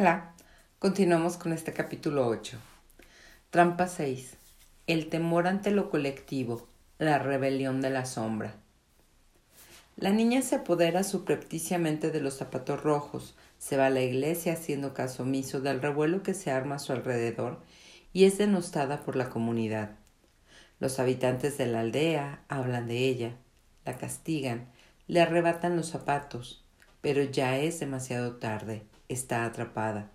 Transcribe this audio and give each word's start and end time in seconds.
Hola, 0.00 0.32
continuamos 0.78 1.36
con 1.36 1.52
este 1.52 1.74
capítulo 1.74 2.26
8. 2.26 2.56
Trampa 3.50 3.86
6. 3.86 4.38
El 4.86 5.10
temor 5.10 5.46
ante 5.46 5.72
lo 5.72 5.90
colectivo, 5.90 6.66
la 6.96 7.18
rebelión 7.18 7.82
de 7.82 7.90
la 7.90 8.06
sombra. 8.06 8.54
La 9.96 10.08
niña 10.08 10.40
se 10.40 10.54
apodera 10.56 11.04
suprepticiamente 11.04 12.10
de 12.10 12.22
los 12.22 12.32
zapatos 12.32 12.82
rojos, 12.82 13.34
se 13.58 13.76
va 13.76 13.88
a 13.88 13.90
la 13.90 14.00
iglesia 14.00 14.54
haciendo 14.54 14.94
caso 14.94 15.24
omiso 15.24 15.60
del 15.60 15.82
revuelo 15.82 16.22
que 16.22 16.32
se 16.32 16.50
arma 16.50 16.76
a 16.76 16.78
su 16.78 16.92
alrededor 16.92 17.60
y 18.14 18.24
es 18.24 18.38
denostada 18.38 19.02
por 19.02 19.16
la 19.16 19.28
comunidad. 19.28 19.98
Los 20.78 20.98
habitantes 20.98 21.58
de 21.58 21.66
la 21.66 21.80
aldea 21.80 22.42
hablan 22.48 22.88
de 22.88 23.06
ella, 23.06 23.36
la 23.84 23.98
castigan, 23.98 24.66
le 25.08 25.20
arrebatan 25.20 25.76
los 25.76 25.88
zapatos, 25.88 26.64
pero 27.02 27.22
ya 27.22 27.58
es 27.58 27.80
demasiado 27.80 28.36
tarde, 28.36 28.86
está 29.10 29.44
atrapada. 29.44 30.10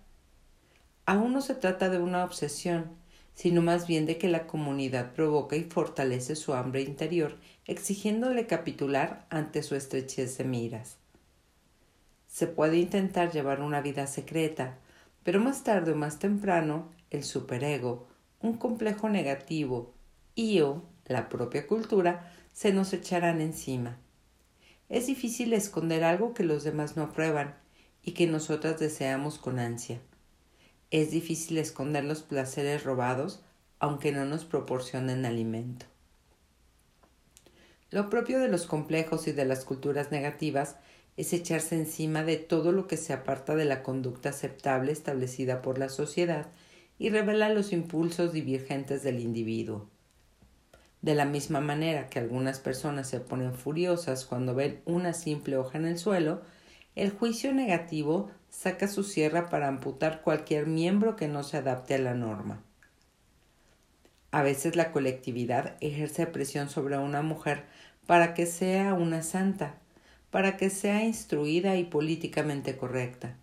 Aún 1.04 1.32
no 1.32 1.40
se 1.40 1.54
trata 1.54 1.88
de 1.88 1.98
una 1.98 2.24
obsesión, 2.24 2.90
sino 3.34 3.60
más 3.60 3.86
bien 3.86 4.06
de 4.06 4.16
que 4.16 4.28
la 4.28 4.46
comunidad 4.46 5.12
provoca 5.12 5.54
y 5.56 5.64
fortalece 5.64 6.34
su 6.34 6.54
hambre 6.54 6.80
interior, 6.80 7.36
exigiéndole 7.66 8.46
capitular 8.46 9.26
ante 9.28 9.62
su 9.62 9.74
estrechez 9.76 10.38
de 10.38 10.44
miras. 10.44 10.96
Se 12.26 12.46
puede 12.46 12.78
intentar 12.78 13.30
llevar 13.30 13.60
una 13.60 13.82
vida 13.82 14.06
secreta, 14.06 14.78
pero 15.22 15.38
más 15.38 15.64
tarde 15.64 15.92
o 15.92 15.96
más 15.96 16.18
temprano 16.18 16.90
el 17.10 17.24
superego, 17.24 18.08
un 18.40 18.56
complejo 18.56 19.08
negativo, 19.08 19.94
y 20.34 20.60
o 20.60 20.82
la 21.04 21.28
propia 21.28 21.66
cultura 21.66 22.32
se 22.52 22.72
nos 22.72 22.92
echarán 22.94 23.40
encima. 23.42 23.98
Es 24.88 25.06
difícil 25.06 25.52
esconder 25.52 26.04
algo 26.04 26.32
que 26.32 26.44
los 26.44 26.64
demás 26.64 26.96
no 26.96 27.02
aprueban 27.02 27.65
y 28.06 28.12
que 28.12 28.26
nosotras 28.26 28.78
deseamos 28.78 29.36
con 29.36 29.58
ansia. 29.58 30.00
Es 30.90 31.10
difícil 31.10 31.58
esconder 31.58 32.04
los 32.04 32.22
placeres 32.22 32.84
robados 32.84 33.40
aunque 33.78 34.12
no 34.12 34.24
nos 34.24 34.46
proporcionen 34.46 35.26
alimento. 35.26 35.84
Lo 37.90 38.08
propio 38.08 38.38
de 38.38 38.48
los 38.48 38.66
complejos 38.66 39.26
y 39.26 39.32
de 39.32 39.44
las 39.44 39.64
culturas 39.64 40.10
negativas 40.12 40.76
es 41.16 41.32
echarse 41.32 41.76
encima 41.76 42.22
de 42.22 42.36
todo 42.36 42.72
lo 42.72 42.86
que 42.86 42.96
se 42.96 43.12
aparta 43.12 43.54
de 43.56 43.64
la 43.64 43.82
conducta 43.82 44.30
aceptable 44.30 44.92
establecida 44.92 45.60
por 45.60 45.78
la 45.78 45.88
sociedad 45.88 46.46
y 46.98 47.10
revela 47.10 47.48
los 47.48 47.72
impulsos 47.72 48.32
divergentes 48.32 49.02
del 49.02 49.20
individuo. 49.20 49.88
De 51.02 51.14
la 51.14 51.24
misma 51.24 51.60
manera 51.60 52.08
que 52.08 52.18
algunas 52.18 52.60
personas 52.60 53.08
se 53.08 53.20
ponen 53.20 53.54
furiosas 53.54 54.24
cuando 54.24 54.54
ven 54.54 54.80
una 54.84 55.12
simple 55.12 55.56
hoja 55.56 55.78
en 55.78 55.86
el 55.86 55.98
suelo, 55.98 56.42
el 56.96 57.10
juicio 57.10 57.52
negativo 57.52 58.30
saca 58.48 58.88
su 58.88 59.04
sierra 59.04 59.50
para 59.50 59.68
amputar 59.68 60.22
cualquier 60.22 60.66
miembro 60.66 61.14
que 61.14 61.28
no 61.28 61.42
se 61.42 61.58
adapte 61.58 61.94
a 61.94 61.98
la 61.98 62.14
norma. 62.14 62.62
A 64.30 64.42
veces 64.42 64.76
la 64.76 64.92
colectividad 64.92 65.76
ejerce 65.80 66.26
presión 66.26 66.70
sobre 66.70 66.96
una 66.96 67.20
mujer 67.20 67.64
para 68.06 68.32
que 68.32 68.46
sea 68.46 68.94
una 68.94 69.22
santa, 69.22 69.74
para 70.30 70.56
que 70.56 70.70
sea 70.70 71.04
instruida 71.04 71.76
y 71.76 71.84
políticamente 71.84 72.78
correcta, 72.78 73.36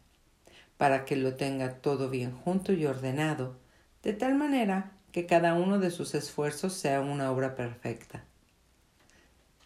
para 0.78 1.06
que 1.06 1.16
lo 1.16 1.36
tenga 1.36 1.76
todo 1.76 2.10
bien 2.10 2.32
junto 2.32 2.74
y 2.74 2.88
ordenado, 2.88 3.56
de 4.02 4.14
tal 4.14 4.34
manera 4.34 4.94
que 5.12 5.28
cada 5.28 5.54
uno 5.54 5.78
de 5.78 5.92
sus 5.92 6.16
esfuerzos 6.16 6.74
sea 6.74 7.02
una 7.02 7.32
obra 7.32 7.56
perfecta. 7.56 8.26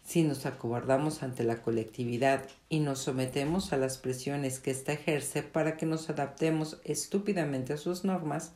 Si 0.08 0.24
nos 0.24 0.46
acobardamos 0.46 1.22
ante 1.22 1.44
la 1.44 1.62
colectividad 1.62 2.48
y 2.70 2.80
nos 2.80 3.00
sometemos 3.00 3.74
a 3.74 3.78
las 3.78 3.98
presiones 3.98 4.62
que 4.62 4.72
ésta 4.72 4.94
ejerce 4.94 5.44
para 5.44 5.76
que 5.76 5.86
nos 5.86 6.10
adaptemos 6.10 6.80
estúpidamente 6.86 7.74
a 7.74 7.78
sus 7.78 8.06
normas, 8.06 8.54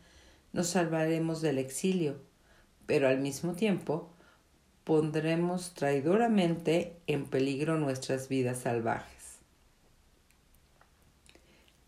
nos 0.53 0.67
salvaremos 0.67 1.41
del 1.41 1.57
exilio, 1.57 2.21
pero 2.85 3.09
al 3.09 3.19
mismo 3.19 3.51
tiempo 3.51 4.13
pondremos 4.85 5.73
traidoramente 5.73 6.95
en 7.05 7.25
peligro 7.25 7.77
nuestras 7.77 8.29
vidas 8.29 8.59
salvajes. 8.59 9.39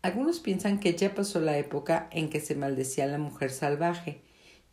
Algunos 0.02 0.40
piensan 0.40 0.78
que 0.78 0.94
ya 0.94 1.14
pasó 1.14 1.40
la 1.40 1.56
época 1.56 2.10
en 2.12 2.28
que 2.28 2.40
se 2.40 2.54
maldecía 2.54 3.04
a 3.04 3.06
la 3.06 3.18
mujer 3.18 3.50
salvaje, 3.50 4.20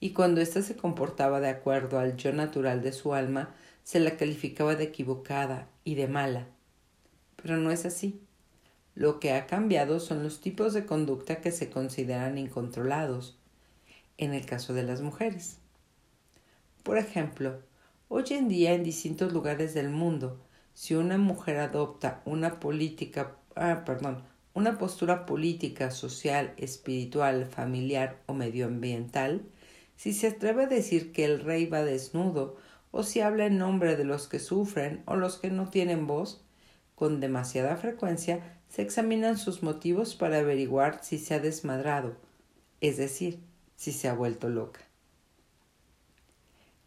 y 0.01 0.11
cuando 0.11 0.41
ésta 0.41 0.61
se 0.61 0.75
comportaba 0.75 1.39
de 1.39 1.47
acuerdo 1.47 1.97
al 1.97 2.17
yo 2.17 2.33
natural 2.33 2.81
de 2.81 2.91
su 2.91 3.13
alma, 3.13 3.55
se 3.83 3.99
la 3.99 4.17
calificaba 4.17 4.75
de 4.75 4.85
equivocada 4.85 5.67
y 5.83 5.95
de 5.95 6.07
mala. 6.07 6.47
Pero 7.41 7.57
no 7.57 7.71
es 7.71 7.85
así. 7.85 8.21
Lo 8.95 9.19
que 9.19 9.33
ha 9.33 9.47
cambiado 9.47 9.99
son 9.99 10.23
los 10.23 10.41
tipos 10.41 10.73
de 10.73 10.85
conducta 10.85 11.37
que 11.41 11.51
se 11.51 11.69
consideran 11.69 12.37
incontrolados, 12.37 13.37
en 14.17 14.33
el 14.33 14.45
caso 14.45 14.73
de 14.73 14.83
las 14.83 15.01
mujeres. 15.01 15.57
Por 16.83 16.97
ejemplo, 16.97 17.61
hoy 18.09 18.25
en 18.31 18.47
día 18.49 18.73
en 18.73 18.83
distintos 18.83 19.31
lugares 19.31 19.73
del 19.73 19.89
mundo, 19.89 20.41
si 20.73 20.95
una 20.95 21.17
mujer 21.17 21.57
adopta 21.57 22.21
una 22.25 22.59
política, 22.59 23.37
ah, 23.55 23.83
perdón, 23.85 24.23
una 24.53 24.77
postura 24.77 25.25
política, 25.25 25.91
social, 25.91 26.53
espiritual, 26.57 27.45
familiar 27.45 28.21
o 28.25 28.33
medioambiental, 28.33 29.43
si 29.95 30.13
se 30.13 30.27
atreve 30.27 30.63
a 30.63 30.67
decir 30.67 31.13
que 31.13 31.23
el 31.25 31.39
rey 31.39 31.65
va 31.67 31.83
desnudo, 31.83 32.57
o 32.91 33.03
si 33.03 33.21
habla 33.21 33.45
en 33.45 33.57
nombre 33.57 33.95
de 33.95 34.03
los 34.03 34.27
que 34.27 34.39
sufren 34.39 35.01
o 35.05 35.15
los 35.15 35.37
que 35.37 35.49
no 35.49 35.69
tienen 35.69 36.07
voz, 36.07 36.43
con 36.95 37.19
demasiada 37.19 37.77
frecuencia 37.77 38.59
se 38.69 38.81
examinan 38.81 39.37
sus 39.37 39.63
motivos 39.63 40.15
para 40.15 40.39
averiguar 40.39 41.03
si 41.03 41.17
se 41.17 41.33
ha 41.33 41.39
desmadrado, 41.39 42.15
es 42.79 42.97
decir, 42.97 43.39
si 43.75 43.91
se 43.91 44.07
ha 44.07 44.13
vuelto 44.13 44.49
loca. 44.49 44.81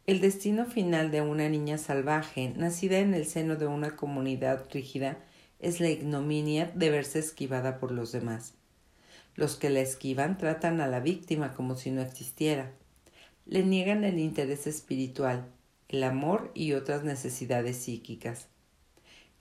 El 0.06 0.20
destino 0.20 0.66
final 0.66 1.10
de 1.10 1.22
una 1.22 1.48
niña 1.48 1.78
salvaje, 1.78 2.52
nacida 2.56 2.98
en 2.98 3.14
el 3.14 3.24
seno 3.24 3.56
de 3.56 3.66
una 3.66 3.96
comunidad 3.96 4.66
rígida, 4.70 5.18
es 5.60 5.80
la 5.80 5.88
ignominia 5.88 6.70
de 6.74 6.90
verse 6.90 7.18
esquivada 7.18 7.78
por 7.78 7.90
los 7.90 8.12
demás. 8.12 8.52
Los 9.34 9.56
que 9.56 9.70
la 9.70 9.80
esquivan 9.80 10.36
tratan 10.36 10.82
a 10.82 10.88
la 10.88 11.00
víctima 11.00 11.54
como 11.54 11.74
si 11.74 11.90
no 11.90 12.02
existiera. 12.02 12.70
Le 13.46 13.64
niegan 13.64 14.04
el 14.04 14.18
interés 14.18 14.66
espiritual, 14.66 15.46
el 15.88 16.02
amor 16.02 16.50
y 16.54 16.72
otras 16.72 17.04
necesidades 17.04 17.76
psíquicas. 17.76 18.48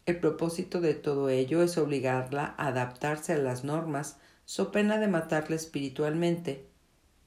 El 0.06 0.20
propósito 0.20 0.82
de 0.82 0.94
todo 0.94 1.30
ello 1.30 1.64
es 1.64 1.78
obligarla 1.78 2.56
a 2.58 2.68
adaptarse 2.68 3.34
a 3.34 3.38
las 3.38 3.64
normas, 3.64 4.18
so 4.46 4.72
pena 4.72 4.98
de 4.98 5.08
matarla 5.08 5.56
espiritualmente, 5.56 6.68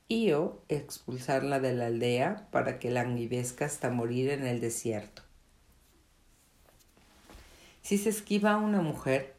y 0.08 0.32
o 0.32 0.62
expulsarla 0.68 1.58
de 1.58 1.72
la 1.72 1.86
aldea 1.86 2.48
para 2.50 2.78
que 2.78 2.90
languidezca 2.90 3.64
hasta 3.64 3.90
morir 3.90 4.30
en 4.30 4.46
el 4.46 4.60
desierto. 4.60 5.22
Si 7.82 7.98
se 7.98 8.10
esquiva 8.10 8.52
a 8.52 8.58
una 8.58 8.82
mujer, 8.82 9.34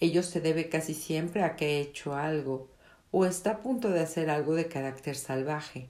ello 0.00 0.22
se 0.22 0.40
debe 0.40 0.68
casi 0.68 0.94
siempre 0.94 1.42
a 1.42 1.56
que 1.56 1.66
ha 1.66 1.80
hecho 1.80 2.14
algo 2.14 2.68
o 3.10 3.26
está 3.26 3.50
a 3.50 3.58
punto 3.58 3.90
de 3.90 4.00
hacer 4.00 4.30
algo 4.30 4.54
de 4.54 4.68
carácter 4.68 5.16
salvaje. 5.16 5.88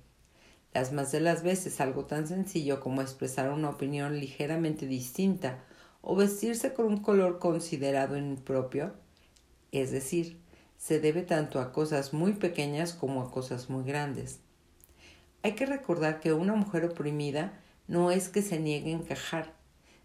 Las 0.75 0.93
más 0.93 1.13
de 1.13 1.21
las 1.21 1.43
veces 1.43 1.81
algo 1.81 2.05
tan 2.05 2.27
sencillo 2.27 2.81
como 2.81 3.03
expresar 3.03 3.51
una 3.51 3.71
opinión 3.71 4.19
ligeramente 4.21 4.87
distinta 4.87 5.65
o 6.03 6.15
vestirse 6.15 6.75
con 6.75 6.87
un 6.87 6.99
color 6.99 7.39
considerado 7.39 8.17
impropio, 8.17 8.93
es 9.73 9.91
decir, 9.91 10.41
se 10.77 11.01
debe 11.01 11.23
tanto 11.23 11.61
a 11.61 11.73
cosas 11.73 12.13
muy 12.13 12.33
pequeñas 12.35 12.93
como 12.93 13.23
a 13.23 13.31
cosas 13.31 13.69
muy 13.69 13.85
grandes. 13.85 14.41
Hay 15.43 15.53
que 15.53 15.67
recordar 15.67 16.21
que 16.21 16.33
una 16.33 16.55
mujer 16.55 16.85
oprimida 16.85 17.59
no 17.87 18.11
es 18.11 18.29
que 18.29 18.43
se 18.43 18.61
niegue 18.61 18.93
a 18.93 18.97
encajar, 18.97 19.55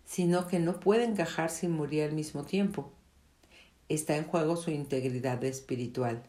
sino 0.06 0.48
que 0.48 0.60
no 0.60 0.80
puede 0.80 1.04
encajar 1.04 1.50
sin 1.50 1.72
morir 1.72 2.04
al 2.04 2.14
mismo 2.14 2.44
tiempo. 2.44 2.92
Está 3.90 4.16
en 4.16 4.26
juego 4.26 4.56
su 4.56 4.72
integridad 4.72 5.44
espiritual, 5.44 6.24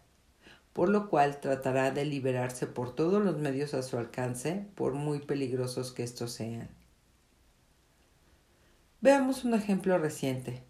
por 0.75 0.89
lo 0.91 1.09
cual 1.09 1.41
tratará 1.41 1.93
de 1.93 2.05
liberarse 2.05 2.67
por 2.67 2.95
todos 2.95 3.25
los 3.25 3.39
medios 3.39 3.73
a 3.73 3.83
su 3.83 3.97
alcance, 3.97 4.67
por 4.75 4.93
muy 4.93 5.21
peligrosos 5.21 5.93
que 5.93 6.03
estos 6.03 6.33
sean. 6.33 6.69
Veamos 9.01 9.45
un 9.45 9.55
ejemplo 9.55 9.97
reciente. 9.99 10.63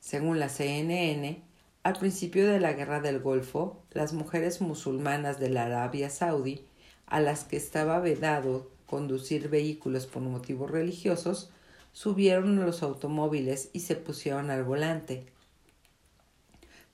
Según 0.00 0.40
la 0.40 0.48
CNN, 0.48 1.42
al 1.82 1.92
principio 1.98 2.48
de 2.48 2.60
la 2.60 2.72
Guerra 2.72 3.00
del 3.00 3.20
Golfo, 3.20 3.82
las 3.90 4.14
mujeres 4.14 4.62
musulmanas 4.62 5.38
de 5.38 5.50
la 5.50 5.64
Arabia 5.66 6.08
Saudí, 6.08 6.64
a 7.06 7.20
las 7.20 7.44
que 7.44 7.58
estaba 7.58 8.00
vedado 8.00 8.70
conducir 8.86 9.50
vehículos 9.50 10.06
por 10.06 10.22
motivos 10.22 10.70
religiosos, 10.70 11.50
subieron 11.92 12.58
a 12.58 12.64
los 12.64 12.82
automóviles 12.82 13.68
y 13.74 13.80
se 13.80 13.96
pusieron 13.96 14.50
al 14.50 14.64
volante. 14.64 15.26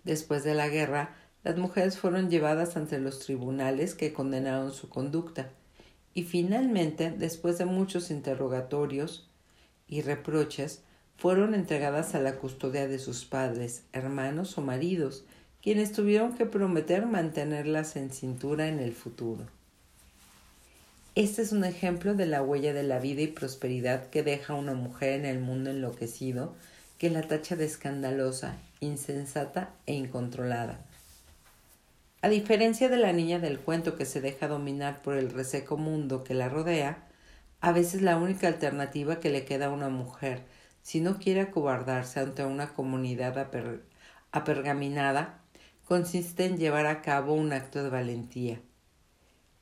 Después 0.03 0.43
de 0.43 0.55
la 0.55 0.69
guerra, 0.69 1.15
las 1.45 1.57
mujeres 1.57 1.99
fueron 1.99 2.31
llevadas 2.31 2.77
ante 2.77 2.99
los 2.99 3.21
tribunales 3.21 3.95
que 3.95 4.13
condenaron 4.13 4.73
su 4.73 4.89
conducta, 4.89 5.51
y 6.15 6.25
finalmente, 6.25 7.11
después 7.11 7.59
de 7.59 7.65
muchos 7.65 8.11
interrogatorios 8.11 9.29
y 9.87 10.03
reproches, 10.03 10.83
fueron 11.17 11.55
entregadas 11.55 12.15
a 12.15 12.21
la 12.21 12.37
custodia 12.37 12.89
de 12.89 12.99
sus 12.99 13.25
padres, 13.25 13.83
hermanos 13.93 14.57
o 14.59 14.63
maridos, 14.63 15.25
quienes 15.63 15.93
tuvieron 15.93 16.35
que 16.35 16.47
prometer 16.47 17.07
mantenerlas 17.07 17.97
en 17.97 18.11
cintura 18.11 18.69
en 18.69 18.79
el 18.79 18.93
futuro. 18.93 19.47
Este 21.15 21.43
es 21.43 21.51
un 21.51 21.65
ejemplo 21.65 22.15
de 22.15 22.27
la 22.27 22.43
huella 22.43 22.73
de 22.73 22.85
la 22.85 23.01
vida 23.01 23.23
y 23.23 23.27
prosperidad 23.27 24.09
que 24.11 24.23
deja 24.23 24.55
una 24.55 24.75
mujer 24.75 25.15
en 25.15 25.25
el 25.25 25.41
mundo 25.41 25.71
enloquecido 25.71 26.55
que 26.97 27.11
la 27.11 27.23
tacha 27.23 27.57
de 27.57 27.65
escandalosa, 27.65 28.57
insensata 28.79 29.71
e 29.87 29.95
incontrolada. 29.95 30.79
A 32.21 32.29
diferencia 32.29 32.89
de 32.89 32.97
la 32.97 33.13
niña 33.13 33.39
del 33.39 33.61
cuento 33.61 33.95
que 33.95 34.05
se 34.05 34.21
deja 34.21 34.49
dominar 34.49 35.03
por 35.03 35.15
el 35.15 35.31
reseco 35.31 35.77
mundo 35.77 36.25
que 36.25 36.35
la 36.35 36.49
rodea, 36.49 37.07
a 37.61 37.71
veces 37.71 38.03
la 38.03 38.17
única 38.17 38.49
alternativa 38.49 39.21
que 39.21 39.31
le 39.31 39.45
queda 39.45 39.67
a 39.67 39.71
una 39.71 39.89
mujer, 39.89 40.43
si 40.83 41.01
no 41.01 41.21
quiere 41.21 41.43
acobardarse 41.43 42.19
ante 42.19 42.45
una 42.45 42.75
comunidad 42.75 43.39
apergaminada, 44.33 45.41
consiste 45.85 46.47
en 46.47 46.57
llevar 46.57 46.87
a 46.87 47.03
cabo 47.03 47.35
un 47.35 47.53
acto 47.53 47.85
de 47.85 47.91
valentía. 47.91 48.61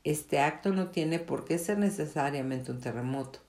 Este 0.03 0.39
acto 0.39 0.73
no 0.73 0.87
tiene 0.89 1.19
por 1.19 1.45
qué 1.45 1.59
ser 1.59 1.77
necesariamente 1.77 2.71
un 2.71 2.81
terremoto. 2.81 3.39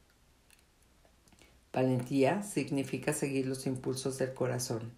Valentía 1.73 2.43
significa 2.43 3.15
seguir 3.15 3.47
los 3.47 3.67
impulsos 3.67 4.19
del 4.19 4.35
corazón. 4.35 4.98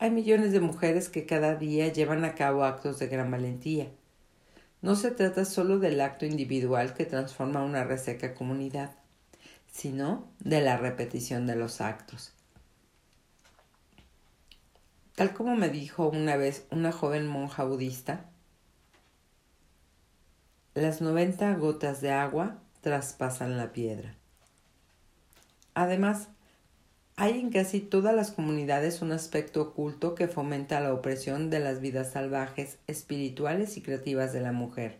Hay 0.00 0.12
millones 0.12 0.52
de 0.52 0.60
mujeres 0.60 1.08
que 1.08 1.26
cada 1.26 1.56
día 1.56 1.88
llevan 1.92 2.24
a 2.24 2.36
cabo 2.36 2.64
actos 2.64 3.00
de 3.00 3.08
gran 3.08 3.32
valentía. 3.32 3.88
No 4.80 4.94
se 4.94 5.10
trata 5.10 5.44
solo 5.44 5.80
del 5.80 6.00
acto 6.00 6.24
individual 6.24 6.94
que 6.94 7.04
transforma 7.04 7.64
una 7.64 7.82
reseca 7.82 8.32
comunidad, 8.34 8.92
sino 9.66 10.28
de 10.38 10.60
la 10.60 10.76
repetición 10.76 11.48
de 11.48 11.56
los 11.56 11.80
actos. 11.80 12.32
Tal 15.16 15.34
como 15.34 15.56
me 15.56 15.68
dijo 15.68 16.08
una 16.08 16.36
vez 16.36 16.64
una 16.70 16.92
joven 16.92 17.26
monja 17.26 17.64
budista, 17.64 18.30
las 20.74 21.00
noventa 21.00 21.52
gotas 21.54 22.00
de 22.00 22.12
agua 22.12 22.58
traspasan 22.82 23.56
la 23.56 23.72
piedra. 23.72 24.14
Además, 25.74 26.28
hay 27.20 27.40
en 27.40 27.50
casi 27.50 27.80
todas 27.80 28.14
las 28.14 28.30
comunidades 28.30 29.02
un 29.02 29.10
aspecto 29.10 29.60
oculto 29.60 30.14
que 30.14 30.28
fomenta 30.28 30.78
la 30.78 30.94
opresión 30.94 31.50
de 31.50 31.58
las 31.58 31.80
vidas 31.80 32.12
salvajes, 32.12 32.78
espirituales 32.86 33.76
y 33.76 33.82
creativas 33.82 34.32
de 34.32 34.40
la 34.40 34.52
mujer. 34.52 34.98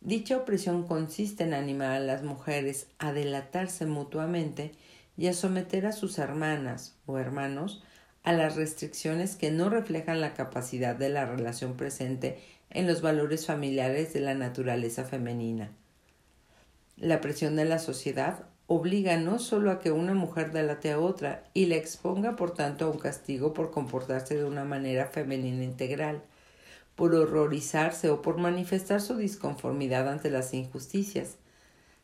Dicha 0.00 0.36
opresión 0.36 0.84
consiste 0.88 1.44
en 1.44 1.54
animar 1.54 1.92
a 1.92 2.00
las 2.00 2.24
mujeres 2.24 2.88
a 2.98 3.12
delatarse 3.12 3.86
mutuamente 3.86 4.72
y 5.16 5.28
a 5.28 5.34
someter 5.34 5.86
a 5.86 5.92
sus 5.92 6.18
hermanas 6.18 6.96
o 7.06 7.16
hermanos 7.16 7.84
a 8.24 8.32
las 8.32 8.56
restricciones 8.56 9.36
que 9.36 9.52
no 9.52 9.70
reflejan 9.70 10.20
la 10.20 10.34
capacidad 10.34 10.96
de 10.96 11.10
la 11.10 11.26
relación 11.26 11.76
presente 11.76 12.40
en 12.70 12.88
los 12.88 13.02
valores 13.02 13.46
familiares 13.46 14.12
de 14.12 14.18
la 14.18 14.34
naturaleza 14.34 15.04
femenina. 15.04 15.70
La 16.96 17.20
presión 17.20 17.54
de 17.54 17.66
la 17.66 17.78
sociedad 17.78 18.46
obliga 18.66 19.16
no 19.18 19.38
solo 19.38 19.70
a 19.70 19.80
que 19.80 19.92
una 19.92 20.14
mujer 20.14 20.52
delate 20.52 20.90
a 20.90 20.98
otra 20.98 21.44
y 21.52 21.66
le 21.66 21.76
exponga 21.76 22.36
por 22.36 22.52
tanto 22.52 22.86
a 22.86 22.90
un 22.90 22.98
castigo 22.98 23.52
por 23.52 23.70
comportarse 23.70 24.36
de 24.36 24.44
una 24.44 24.64
manera 24.64 25.06
femenina 25.06 25.64
integral, 25.64 26.22
por 26.94 27.14
horrorizarse 27.14 28.08
o 28.10 28.22
por 28.22 28.38
manifestar 28.38 29.00
su 29.00 29.16
disconformidad 29.16 30.08
ante 30.08 30.30
las 30.30 30.54
injusticias, 30.54 31.36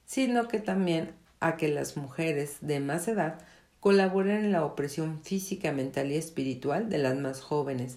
sino 0.05 0.49
que 0.49 0.59
también 0.59 1.13
a 1.41 1.57
que 1.57 1.69
las 1.69 1.97
mujeres 1.97 2.59
de 2.61 2.81
más 2.81 3.09
edad 3.09 3.39
colaboran 3.81 4.45
en 4.45 4.53
la 4.53 4.65
opresión 4.65 5.23
física, 5.23 5.73
mental 5.73 6.13
y 6.13 6.17
espiritual 6.17 6.91
de 6.91 6.99
las 6.99 7.17
más 7.17 7.41
jóvenes, 7.41 7.97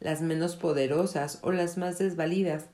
las 0.00 0.20
menos 0.20 0.56
poderosas 0.56 1.38
o 1.42 1.52
las 1.52 1.78
más 1.78 1.98
desvalidas, 1.98 2.66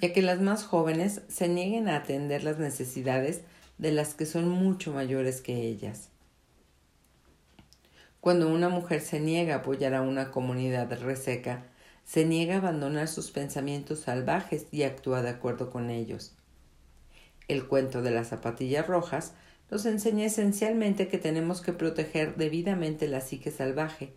ya 0.00 0.12
que 0.14 0.22
las 0.22 0.40
más 0.40 0.64
jóvenes 0.64 1.20
se 1.28 1.48
nieguen 1.48 1.88
a 1.88 1.96
atender 1.96 2.44
las 2.44 2.58
necesidades 2.58 3.42
de 3.82 3.90
las 3.90 4.14
que 4.14 4.26
son 4.26 4.48
mucho 4.48 4.92
mayores 4.92 5.40
que 5.40 5.66
ellas. 5.66 6.08
Cuando 8.20 8.48
una 8.48 8.68
mujer 8.68 9.00
se 9.00 9.18
niega 9.18 9.54
a 9.54 9.58
apoyar 9.58 9.94
a 9.94 10.02
una 10.02 10.30
comunidad 10.30 10.96
reseca, 11.00 11.64
se 12.04 12.24
niega 12.24 12.54
a 12.54 12.58
abandonar 12.58 13.08
sus 13.08 13.32
pensamientos 13.32 13.98
salvajes 13.98 14.68
y 14.70 14.84
actúa 14.84 15.20
de 15.22 15.30
acuerdo 15.30 15.68
con 15.70 15.90
ellos. 15.90 16.36
El 17.48 17.66
cuento 17.66 18.02
de 18.02 18.12
las 18.12 18.28
zapatillas 18.28 18.86
rojas 18.86 19.32
nos 19.68 19.84
enseña 19.84 20.26
esencialmente 20.26 21.08
que 21.08 21.18
tenemos 21.18 21.60
que 21.60 21.72
proteger 21.72 22.36
debidamente 22.36 23.08
la 23.08 23.20
psique 23.20 23.50
salvaje, 23.50 24.12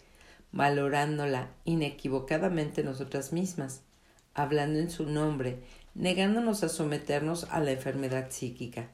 valorándola 0.51 1.49
inequivocadamente 1.63 2.83
nosotras 2.83 3.33
mismas, 3.33 3.81
hablando 4.35 4.77
en 4.77 4.91
su 4.91 5.07
nombre, 5.07 5.57
negándonos 5.95 6.63
a 6.63 6.69
someternos 6.69 7.45
a 7.49 7.59
la 7.61 7.71
enfermedad 7.71 8.27
psíquica. 8.29 8.91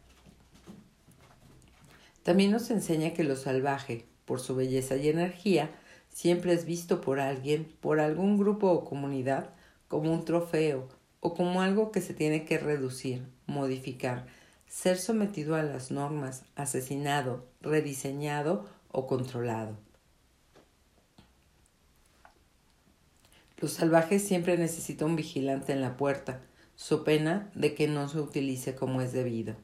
También 2.23 2.51
nos 2.51 2.69
enseña 2.69 3.13
que 3.13 3.23
lo 3.23 3.35
salvaje, 3.35 4.05
por 4.25 4.39
su 4.39 4.55
belleza 4.55 4.95
y 4.95 5.09
energía, 5.09 5.71
siempre 6.09 6.53
es 6.53 6.65
visto 6.65 7.01
por 7.01 7.19
alguien, 7.19 7.65
por 7.79 7.99
algún 7.99 8.37
grupo 8.37 8.71
o 8.71 8.85
comunidad, 8.85 9.49
como 9.87 10.13
un 10.13 10.23
trofeo 10.23 10.87
o 11.19 11.33
como 11.33 11.61
algo 11.61 11.91
que 11.91 12.01
se 12.01 12.13
tiene 12.13 12.45
que 12.45 12.57
reducir, 12.57 13.27
modificar, 13.45 14.25
ser 14.67 14.97
sometido 14.97 15.55
a 15.55 15.63
las 15.63 15.91
normas, 15.91 16.43
asesinado, 16.55 17.45
rediseñado 17.61 18.65
o 18.91 19.05
controlado. 19.07 19.77
Los 23.57 23.73
salvajes 23.73 24.27
siempre 24.27 24.57
necesitan 24.57 25.09
un 25.09 25.15
vigilante 25.15 25.73
en 25.73 25.81
la 25.81 25.97
puerta, 25.97 26.41
su 26.75 27.03
pena 27.03 27.51
de 27.53 27.75
que 27.75 27.87
no 27.87 28.07
se 28.07 28.19
utilice 28.19 28.75
como 28.75 29.01
es 29.01 29.11
debido. 29.11 29.55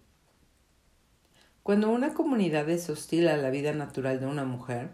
Cuando 1.67 1.89
una 1.89 2.13
comunidad 2.13 2.69
es 2.69 2.89
hostil 2.89 3.27
a 3.27 3.35
la 3.35 3.49
vida 3.49 3.73
natural 3.73 4.21
de 4.21 4.25
una 4.25 4.45
mujer, 4.45 4.87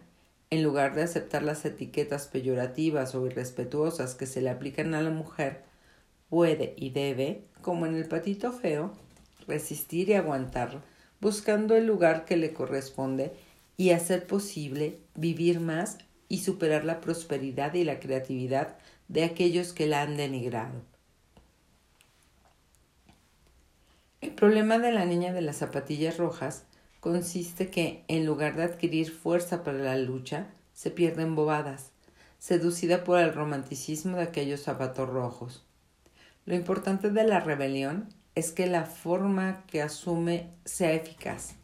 en 0.49 0.63
lugar 0.63 0.95
de 0.95 1.03
aceptar 1.03 1.43
las 1.43 1.63
etiquetas 1.65 2.25
peyorativas 2.25 3.13
o 3.13 3.27
irrespetuosas 3.27 4.15
que 4.15 4.25
se 4.25 4.41
le 4.41 4.49
aplican 4.49 4.95
a 4.95 5.01
la 5.03 5.11
mujer, 5.11 5.65
puede 6.29 6.73
y 6.75 6.89
debe, 6.89 7.43
como 7.61 7.85
en 7.85 7.93
el 7.93 8.07
patito 8.07 8.51
feo, 8.51 8.91
resistir 9.47 10.09
y 10.09 10.13
aguantar, 10.15 10.81
buscando 11.21 11.75
el 11.75 11.85
lugar 11.85 12.25
que 12.25 12.37
le 12.37 12.53
corresponde 12.53 13.33
y 13.77 13.91
hacer 13.91 14.25
posible 14.25 14.97
vivir 15.13 15.59
más 15.59 15.99
y 16.27 16.39
superar 16.39 16.85
la 16.85 17.01
prosperidad 17.01 17.75
y 17.75 17.83
la 17.83 17.99
creatividad 17.99 18.77
de 19.09 19.25
aquellos 19.25 19.73
que 19.73 19.85
la 19.85 20.01
han 20.01 20.17
denigrado. 20.17 20.81
El 24.23 24.31
problema 24.31 24.79
de 24.79 24.93
la 24.93 25.03
niña 25.03 25.33
de 25.33 25.41
las 25.41 25.57
zapatillas 25.57 26.17
rojas 26.17 26.63
consiste 27.03 27.69
que, 27.69 28.05
en 28.07 28.25
lugar 28.25 28.55
de 28.55 28.63
adquirir 28.63 29.11
fuerza 29.11 29.61
para 29.61 29.79
la 29.79 29.97
lucha, 29.97 30.47
se 30.71 30.89
pierde 30.89 31.23
en 31.23 31.35
bobadas, 31.35 31.91
seducida 32.39 33.03
por 33.03 33.19
el 33.19 33.33
romanticismo 33.33 34.15
de 34.15 34.23
aquellos 34.23 34.61
zapatos 34.61 35.09
rojos. 35.09 35.65
Lo 36.45 36.55
importante 36.55 37.09
de 37.09 37.25
la 37.25 37.41
rebelión 37.41 38.07
es 38.35 38.53
que 38.53 38.67
la 38.67 38.85
forma 38.85 39.65
que 39.67 39.81
asume 39.81 40.47
sea 40.63 40.93
eficaz. 40.93 41.55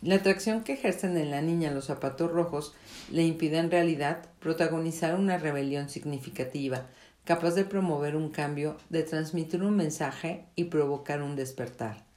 La 0.00 0.16
atracción 0.16 0.64
que 0.64 0.72
ejercen 0.72 1.16
en 1.16 1.30
la 1.30 1.40
niña 1.40 1.70
los 1.70 1.84
zapatos 1.84 2.32
rojos 2.32 2.74
le 3.12 3.22
impide 3.22 3.58
en 3.58 3.70
realidad 3.70 4.28
protagonizar 4.40 5.14
una 5.14 5.38
rebelión 5.38 5.88
significativa, 5.88 6.88
capaz 7.24 7.52
de 7.52 7.64
promover 7.64 8.16
un 8.16 8.30
cambio, 8.30 8.76
de 8.90 9.04
transmitir 9.04 9.62
un 9.62 9.76
mensaje 9.76 10.46
y 10.56 10.64
provocar 10.64 11.22
un 11.22 11.36
despertar. 11.36 12.10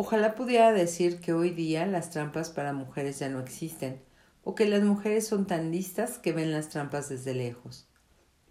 Ojalá 0.00 0.36
pudiera 0.36 0.72
decir 0.72 1.18
que 1.18 1.32
hoy 1.32 1.50
día 1.50 1.84
las 1.84 2.10
trampas 2.10 2.50
para 2.50 2.72
mujeres 2.72 3.18
ya 3.18 3.28
no 3.28 3.40
existen, 3.40 4.00
o 4.44 4.54
que 4.54 4.68
las 4.68 4.84
mujeres 4.84 5.26
son 5.26 5.48
tan 5.48 5.72
listas 5.72 6.18
que 6.18 6.32
ven 6.32 6.52
las 6.52 6.68
trampas 6.68 7.08
desde 7.08 7.34
lejos. 7.34 7.88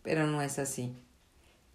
Pero 0.04 0.28
no 0.28 0.42
es 0.42 0.60
así. 0.60 0.94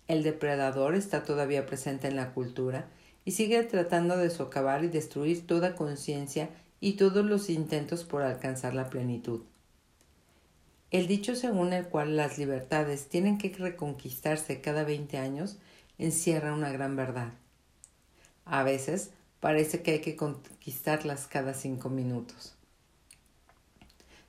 El 0.08 0.24
depredador 0.24 0.94
está 0.94 1.22
todavía 1.22 1.64
presente 1.64 2.06
en 2.06 2.16
la 2.16 2.34
cultura 2.34 2.90
y 3.24 3.30
sigue 3.30 3.62
tratando 3.62 4.18
de 4.18 4.28
socavar 4.28 4.84
y 4.84 4.88
destruir 4.88 5.46
toda 5.46 5.74
conciencia 5.74 6.50
y 6.78 6.98
todos 6.98 7.24
los 7.24 7.48
intentos 7.48 8.04
por 8.04 8.20
alcanzar 8.20 8.74
la 8.74 8.90
plenitud. 8.90 9.40
El 10.90 11.06
dicho 11.06 11.34
según 11.34 11.72
el 11.72 11.86
cual 11.86 12.14
las 12.14 12.36
libertades 12.36 13.08
tienen 13.08 13.38
que 13.38 13.48
reconquistarse 13.48 14.60
cada 14.60 14.84
veinte 14.84 15.16
años 15.16 15.56
encierra 15.96 16.52
una 16.52 16.70
gran 16.70 16.94
verdad. 16.94 17.32
A 18.44 18.64
veces 18.64 19.12
parece 19.42 19.82
que 19.82 19.90
hay 19.90 19.98
que 19.98 20.14
conquistarlas 20.14 21.26
cada 21.26 21.52
cinco 21.52 21.90
minutos. 21.90 22.54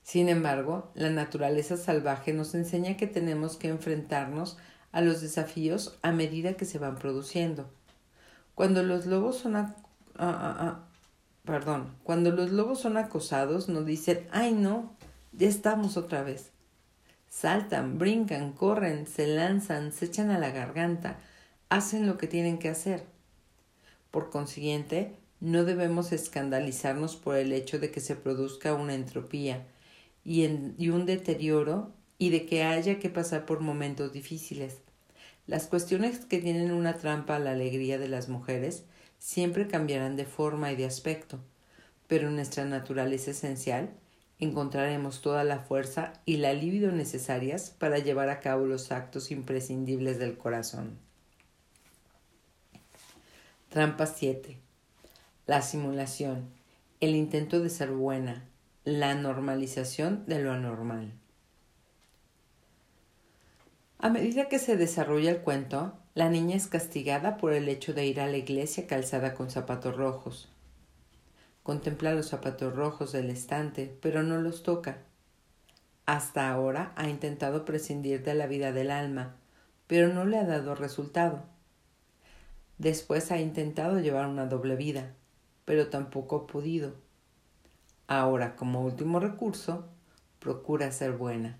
Sin 0.02 0.28
embargo, 0.28 0.92
la 0.96 1.12
naturaleza 1.12 1.78
salvaje 1.78 2.34
nos 2.34 2.56
enseña 2.56 2.98
que 2.98 3.06
tenemos 3.06 3.56
que 3.56 3.68
enfrentarnos 3.70 4.58
a 4.92 5.02
los 5.02 5.22
desafíos 5.22 6.00
a 6.02 6.12
medida 6.12 6.56
que 6.56 6.66
se 6.66 6.80
van 6.80 6.96
produciendo. 6.96 7.70
Cuando 8.56 8.82
los 8.82 9.06
lobos 9.06 9.38
son 9.38 9.56
ah, 9.56 9.76
ah, 10.18 10.58
ah, 10.60 10.88
perdón, 11.46 11.96
cuando 12.02 12.32
los 12.32 12.50
lobos 12.50 12.82
son 12.82 12.98
acosados 12.98 13.70
no 13.70 13.84
dicen 13.84 14.28
ay 14.32 14.52
no, 14.52 14.96
Ya 15.32 15.48
estamos 15.48 15.96
otra 15.96 16.24
vez. 16.24 16.50
Saltan, 17.30 18.00
brincan, 18.00 18.54
corren, 18.54 19.06
se 19.06 19.28
lanzan, 19.28 19.92
se 19.92 20.06
echan 20.06 20.32
a 20.32 20.40
la 20.40 20.50
garganta, 20.50 21.20
hacen 21.70 22.08
lo 22.08 22.18
que 22.18 22.26
tienen 22.26 22.58
que 22.58 22.70
hacer. 22.70 23.13
Por 24.14 24.30
consiguiente, 24.30 25.16
no 25.40 25.66
debemos 25.66 26.12
escandalizarnos 26.12 27.16
por 27.16 27.36
el 27.36 27.52
hecho 27.52 27.80
de 27.80 27.90
que 27.90 28.00
se 28.00 28.16
produzca 28.16 28.76
una 28.76 28.94
entropía 28.94 29.66
y, 30.24 30.46
un 30.46 31.08
deterioro 31.08 31.92
y 32.20 32.30
de 32.30 32.46
que 32.46 32.62
haya 32.62 33.00
que 33.00 33.10
pasar 33.10 33.48
por 33.48 33.62
momentos 33.62 34.14
difíciles. 34.14 34.78
Las 35.48 35.66
cuestiones 35.66 36.20
que 36.20 36.38
tienen 36.38 36.72
una 36.74 37.00
trampa 37.00 37.38
a 37.38 37.40
la 37.40 37.54
alegría 37.54 37.98
de 37.98 38.08
las 38.08 38.30
mujeres 38.30 38.84
siempre 39.18 39.68
cambiarán 39.68 40.16
de 40.16 40.26
forma 40.26 40.72
y 40.72 40.76
de 40.76 40.86
aspecto, 40.86 41.40
pero 42.06 42.28
en 42.28 42.36
nuestra 42.36 42.66
naturaleza 42.66 43.32
esencial 43.32 43.96
encontraremos 44.38 45.22
toda 45.22 45.44
la 45.44 45.58
fuerza 45.58 46.14
y 46.24 46.38
la 46.38 46.54
libido 46.54 46.92
necesarias 46.92 47.72
para 47.80 47.98
llevar 47.98 48.30
a 48.30 48.42
cabo 48.42 48.68
los 48.68 48.92
actos 48.92 49.32
imprescindibles 49.32 50.20
del 50.20 50.38
corazón. 50.38 51.00
Trampa 53.74 54.06
7. 54.06 54.60
La 55.48 55.64
simulación, 55.64 56.48
el 57.00 57.16
intento 57.16 57.60
de 57.60 57.72
ser 57.72 57.90
buena, 57.90 58.46
la 58.84 59.16
normalización 59.16 60.28
de 60.28 60.38
lo 60.44 60.52
anormal. 60.52 61.12
A 63.98 64.10
medida 64.10 64.48
que 64.48 64.60
se 64.60 64.78
desarrolla 64.78 65.32
el 65.32 65.40
cuento, 65.40 65.98
la 66.14 66.30
niña 66.30 66.56
es 66.56 66.68
castigada 66.68 67.38
por 67.38 67.52
el 67.52 67.68
hecho 67.68 67.96
de 67.96 68.06
ir 68.06 68.22
a 68.22 68.28
la 68.28 68.38
iglesia 68.38 68.86
calzada 68.86 69.34
con 69.34 69.50
zapatos 69.50 69.98
rojos. 69.98 70.52
Contempla 71.64 72.14
los 72.14 72.28
zapatos 72.28 72.76
rojos 72.76 73.12
del 73.12 73.32
estante, 73.32 73.98
pero 74.04 74.22
no 74.22 74.40
los 74.40 74.62
toca. 74.62 75.00
Hasta 76.06 76.52
ahora 76.52 76.94
ha 76.96 77.10
intentado 77.10 77.66
prescindir 77.66 78.24
de 78.24 78.36
la 78.36 78.46
vida 78.46 78.72
del 78.72 78.92
alma, 78.92 79.36
pero 79.88 80.14
no 80.14 80.26
le 80.26 80.38
ha 80.38 80.46
dado 80.46 80.76
resultado. 80.76 81.52
Después 82.78 83.32
ha 83.32 83.40
intentado 83.40 84.00
llevar 84.00 84.28
una 84.28 84.46
doble 84.46 84.76
vida, 84.76 85.14
pero 85.66 85.90
tampoco 85.90 86.36
ha 86.36 86.48
podido. 86.48 86.94
Ahora, 88.08 88.56
como 88.56 88.82
último 88.82 89.20
recurso, 89.20 89.86
procura 90.40 90.92
ser 90.92 91.14
buena. 91.14 91.60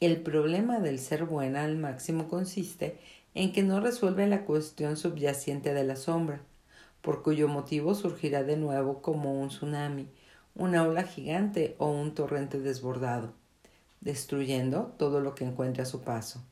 El 0.00 0.22
problema 0.22 0.78
del 0.78 0.98
ser 0.98 1.24
buena 1.24 1.64
al 1.64 1.76
máximo 1.76 2.28
consiste 2.28 2.98
en 3.34 3.52
que 3.52 3.62
no 3.62 3.80
resuelve 3.80 4.26
la 4.26 4.44
cuestión 4.44 4.96
subyacente 4.96 5.74
de 5.74 5.84
la 5.84 5.96
sombra, 5.96 6.40
por 7.02 7.22
cuyo 7.22 7.48
motivo 7.48 7.94
surgirá 7.94 8.44
de 8.44 8.56
nuevo 8.56 9.02
como 9.02 9.40
un 9.40 9.48
tsunami, 9.48 10.08
una 10.54 10.84
ola 10.84 11.02
gigante 11.02 11.76
o 11.78 11.88
un 11.88 12.14
torrente 12.14 12.58
desbordado, 12.60 13.32
destruyendo 14.00 14.94
todo 14.98 15.20
lo 15.20 15.34
que 15.34 15.44
encuentre 15.44 15.82
a 15.82 15.86
su 15.86 16.02
paso. 16.02 16.42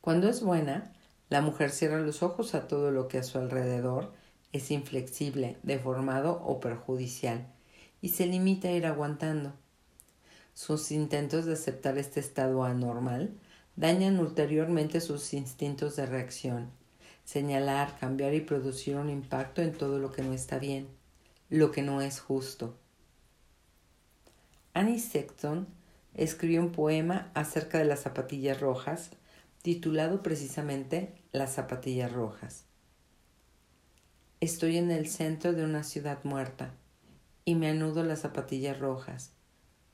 Cuando 0.00 0.28
es 0.28 0.42
buena, 0.42 0.92
la 1.28 1.40
mujer 1.40 1.70
cierra 1.70 2.00
los 2.00 2.22
ojos 2.22 2.54
a 2.54 2.68
todo 2.68 2.90
lo 2.90 3.08
que 3.08 3.18
a 3.18 3.22
su 3.22 3.38
alrededor 3.38 4.12
es 4.52 4.70
inflexible, 4.70 5.58
deformado 5.62 6.42
o 6.44 6.60
perjudicial, 6.60 7.46
y 8.00 8.10
se 8.10 8.26
limita 8.26 8.68
a 8.68 8.72
ir 8.72 8.86
aguantando 8.86 9.52
sus 10.58 10.90
intentos 10.90 11.46
de 11.46 11.52
aceptar 11.52 11.98
este 11.98 12.18
estado 12.18 12.64
anormal 12.64 13.30
dañan 13.76 14.18
ulteriormente 14.18 15.00
sus 15.00 15.32
instintos 15.32 15.94
de 15.94 16.04
reacción, 16.04 16.72
señalar, 17.24 17.96
cambiar 18.00 18.34
y 18.34 18.40
producir 18.40 18.96
un 18.96 19.08
impacto 19.08 19.62
en 19.62 19.72
todo 19.72 20.00
lo 20.00 20.10
que 20.10 20.22
no 20.22 20.32
está 20.32 20.58
bien, 20.58 20.88
lo 21.48 21.70
que 21.70 21.82
no 21.82 22.02
es 22.02 22.18
justo. 22.18 22.76
Annie 24.74 24.98
Sexton 24.98 25.68
escribió 26.14 26.60
un 26.60 26.72
poema 26.72 27.30
acerca 27.34 27.78
de 27.78 27.84
las 27.84 28.00
zapatillas 28.00 28.58
rojas, 28.58 29.10
titulado 29.68 30.22
precisamente 30.22 31.12
Las 31.30 31.52
zapatillas 31.52 32.10
rojas. 32.10 32.64
Estoy 34.40 34.78
en 34.78 34.90
el 34.90 35.10
centro 35.10 35.52
de 35.52 35.62
una 35.62 35.82
ciudad 35.82 36.24
muerta 36.24 36.72
y 37.44 37.54
me 37.54 37.68
anudo 37.68 38.02
las 38.02 38.20
zapatillas 38.20 38.78
rojas 38.78 39.32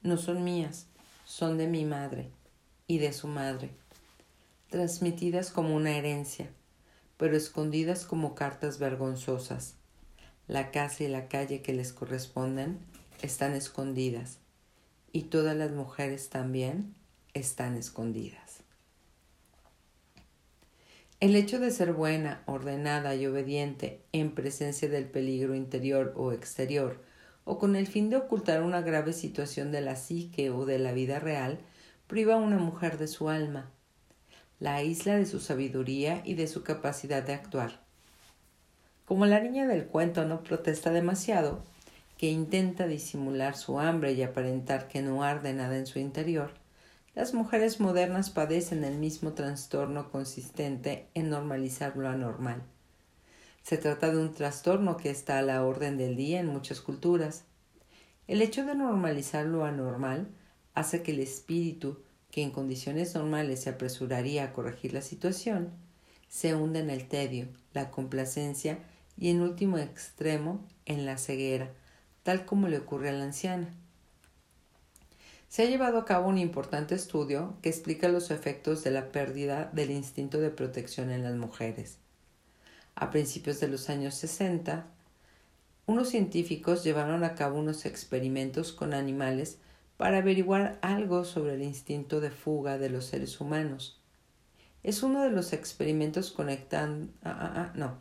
no 0.01 0.17
son 0.17 0.45
mías, 0.45 0.87
son 1.25 1.59
de 1.59 1.67
mi 1.67 1.85
madre 1.85 2.31
y 2.87 2.99
de 2.99 3.13
su 3.13 3.27
madre, 3.27 3.73
transmitidas 4.71 5.51
como 5.51 5.75
una 5.75 5.97
herencia, 5.97 6.51
pero 7.17 7.37
escondidas 7.37 8.05
como 8.05 8.37
cartas 8.37 8.79
vergonzosas. 8.79 9.75
La 10.47 10.71
casa 10.71 11.03
y 11.03 11.09
la 11.09 11.27
calle 11.27 11.63
que 11.63 11.73
les 11.73 11.93
corresponden 11.93 12.79
están 13.23 13.55
escondidas, 13.55 14.39
y 15.11 15.23
todas 15.23 15.57
las 15.57 15.73
mujeres 15.73 16.29
también 16.31 16.95
están 17.33 17.77
escondidas. 17.77 18.64
El 21.21 21.37
hecho 21.37 21.59
de 21.59 21.71
ser 21.71 21.93
buena, 21.93 22.43
ordenada 22.47 23.15
y 23.15 23.27
obediente 23.27 24.03
en 24.13 24.35
presencia 24.35 24.89
del 24.89 25.07
peligro 25.07 25.55
interior 25.55 26.13
o 26.17 26.33
exterior, 26.33 27.01
o 27.45 27.59
con 27.59 27.77
el 27.77 27.87
fin 27.87 28.11
de 28.11 28.17
ocultar 28.17 28.63
una 28.63 28.83
grave 28.83 29.13
situación 29.13 29.71
de 29.71 29.81
la 29.81 29.97
psique 29.97 30.51
o 30.51 30.67
de 30.67 30.79
la 30.79 30.93
vida 30.93 31.21
real, 31.21 31.61
priva 32.07 32.35
a 32.35 32.39
una 32.39 32.59
mujer 32.59 32.99
de 32.99 33.09
su 33.09 33.29
alma, 33.29 33.71
la 34.61 34.83
isla 34.83 35.17
de 35.17 35.27
su 35.27 35.41
sabiduría 35.41 36.21
y 36.25 36.35
de 36.35 36.47
su 36.47 36.63
capacidad 36.63 37.23
de 37.23 37.35
actuar. 37.35 37.81
Como 39.05 39.27
la 39.27 39.41
niña 39.41 39.67
del 39.67 39.87
cuento 39.87 40.25
no 40.25 40.43
protesta 40.43 40.91
demasiado, 40.91 41.63
que 42.19 42.31
intenta 42.31 42.87
disimular 42.87 43.57
su 43.57 43.79
hambre 43.79 44.13
y 44.13 44.23
aparentar 44.23 44.89
que 44.89 45.03
no 45.03 45.23
arde 45.23 45.53
nada 45.53 45.77
en 45.77 45.87
su 45.87 45.99
interior, 45.99 46.53
las 47.15 47.33
mujeres 47.33 47.79
modernas 47.79 48.31
padecen 48.31 48.83
el 48.83 48.99
mismo 48.99 49.33
trastorno 49.35 50.11
consistente 50.11 51.07
en 51.15 51.31
normalizar 51.31 51.97
lo 51.97 52.09
anormal. 52.09 52.63
Se 53.63 53.79
trata 53.79 54.11
de 54.11 54.19
un 54.19 54.35
trastorno 54.35 54.97
que 54.97 55.11
está 55.11 55.39
a 55.39 55.43
la 55.43 55.65
orden 55.65 55.97
del 55.97 56.17
día 56.17 56.41
en 56.41 56.49
muchas 56.49 56.81
culturas. 56.81 57.45
El 58.27 58.43
hecho 58.43 58.65
de 58.65 58.75
normalizar 58.75 59.47
lo 59.47 59.65
anormal 59.65 60.29
hace 60.75 61.03
que 61.03 61.13
el 61.13 61.21
espíritu, 61.21 61.99
que 62.31 62.43
en 62.43 62.51
condiciones 62.51 63.15
normales 63.15 63.63
se 63.63 63.71
apresuraría 63.71 64.45
a 64.45 64.53
corregir 64.53 64.93
la 64.93 65.03
situación, 65.03 65.71
se 66.29 66.55
hunda 66.57 66.81
en 66.81 66.91
el 66.91 67.07
tedio, 67.07 67.47
la 67.73 67.93
complacencia 67.93 68.81
y 69.17 69.31
en 69.31 69.41
último 69.41 69.79
extremo 69.79 70.67
en 70.85 71.07
la 71.07 71.17
ceguera, 71.17 71.71
tal 72.25 72.45
como 72.45 72.67
le 72.67 72.79
ocurre 72.79 73.11
a 73.11 73.13
la 73.13 73.25
anciana. 73.25 73.73
Se 75.49 75.63
ha 75.63 75.67
llevado 75.67 75.99
a 75.99 76.05
cabo 76.05 76.29
un 76.29 76.39
importante 76.39 76.95
estudio 76.95 77.55
que 77.63 77.69
explica 77.69 78.09
los 78.09 78.31
efectos 78.31 78.83
de 78.83 78.91
la 78.91 79.13
pérdida 79.13 79.71
del 79.73 79.91
instinto 79.91 80.41
de 80.41 80.51
protección 80.51 81.11
en 81.11 81.23
las 81.23 81.37
mujeres. 81.37 81.99
A 82.97 83.11
principios 83.11 83.61
de 83.61 83.69
los 83.69 83.89
años 83.89 84.15
60, 84.15 84.87
unos 85.87 86.09
científicos 86.09 86.83
llevaron 86.83 87.25
a 87.25 87.35
cabo 87.35 87.59
unos 87.59 87.87
experimentos 87.87 88.73
con 88.73 88.95
animales 88.95 89.59
para 89.97 90.19
averiguar 90.19 90.79
algo 90.83 91.25
sobre 91.25 91.55
el 91.55 91.63
instinto 91.63 92.21
de 92.21 92.31
fuga 92.31 92.79
de 92.79 92.91
los 92.91 93.05
seres 93.05 93.41
humanos. 93.41 94.01
Es 94.83 95.03
uno 95.03 95.23
de 95.23 95.31
los 95.31 95.53
experimentos 95.53 96.31
conectan 96.31 97.13
ah, 97.23 97.37
ah, 97.39 97.53
ah, 97.57 97.73
no. 97.75 97.99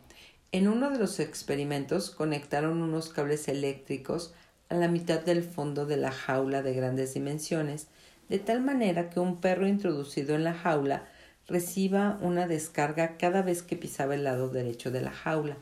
En 0.52 0.68
uno 0.68 0.92
de 0.92 1.00
los 1.00 1.20
experimentos 1.20 2.10
conectaron 2.12 2.82
unos 2.82 3.10
cables 3.10 3.48
eléctricos 3.48 4.34
a 4.70 4.76
la 4.76 4.88
mitad 4.88 5.22
del 5.22 5.44
fondo 5.44 5.86
de 5.86 5.98
la 5.98 6.12
jaula 6.12 6.62
de 6.62 6.74
grandes 6.74 7.14
dimensiones, 7.14 7.88
de 8.30 8.40
tal 8.40 8.62
manera 8.62 9.10
que 9.10 9.20
un 9.20 9.40
perro 9.42 9.68
introducido 9.68 10.36
en 10.36 10.44
la 10.44 10.54
jaula 10.54 11.06
reciba 11.48 12.18
una 12.22 12.48
descarga 12.48 13.18
cada 13.18 13.42
vez 13.42 13.64
que 13.64 13.76
pisaba 13.76 14.16
el 14.16 14.24
lado 14.24 14.50
derecho 14.50 14.92
de 14.92 15.02
la 15.02 15.12
jaula. 15.12 15.58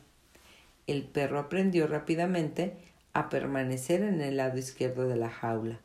El 0.87 1.03
perro 1.03 1.39
aprendió 1.39 1.87
rápidamente 1.87 2.77
a 3.13 3.29
permanecer 3.29 4.03
en 4.03 4.21
el 4.21 4.37
lado 4.37 4.57
izquierdo 4.57 5.07
de 5.07 5.15
la 5.15 5.29
jaula. 5.29 5.79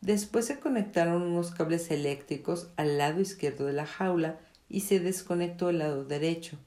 Después 0.00 0.46
se 0.46 0.60
conectaron 0.60 1.22
unos 1.22 1.50
cables 1.50 1.90
eléctricos 1.90 2.68
al 2.76 2.98
lado 2.98 3.20
izquierdo 3.20 3.66
de 3.66 3.72
la 3.72 3.86
jaula 3.86 4.38
y 4.68 4.80
se 4.80 5.00
desconectó 5.00 5.70
el 5.70 5.78
lado 5.78 6.04
derecho. 6.04 6.58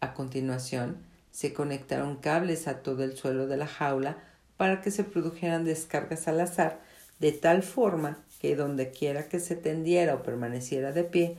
A 0.00 0.14
continuación, 0.14 0.98
se 1.30 1.52
conectaron 1.52 2.16
cables 2.16 2.68
a 2.68 2.82
todo 2.82 3.04
el 3.04 3.16
suelo 3.16 3.46
de 3.46 3.56
la 3.56 3.66
jaula 3.66 4.18
para 4.56 4.80
que 4.82 4.90
se 4.90 5.04
produjeran 5.04 5.64
descargas 5.64 6.28
al 6.28 6.40
azar 6.40 6.80
de 7.20 7.32
tal 7.32 7.62
forma 7.62 8.18
que 8.40 8.56
donde 8.56 8.90
quiera 8.90 9.28
que 9.28 9.40
se 9.40 9.54
tendiera 9.54 10.14
o 10.14 10.22
permaneciera 10.22 10.92
de 10.92 11.04
pie, 11.04 11.36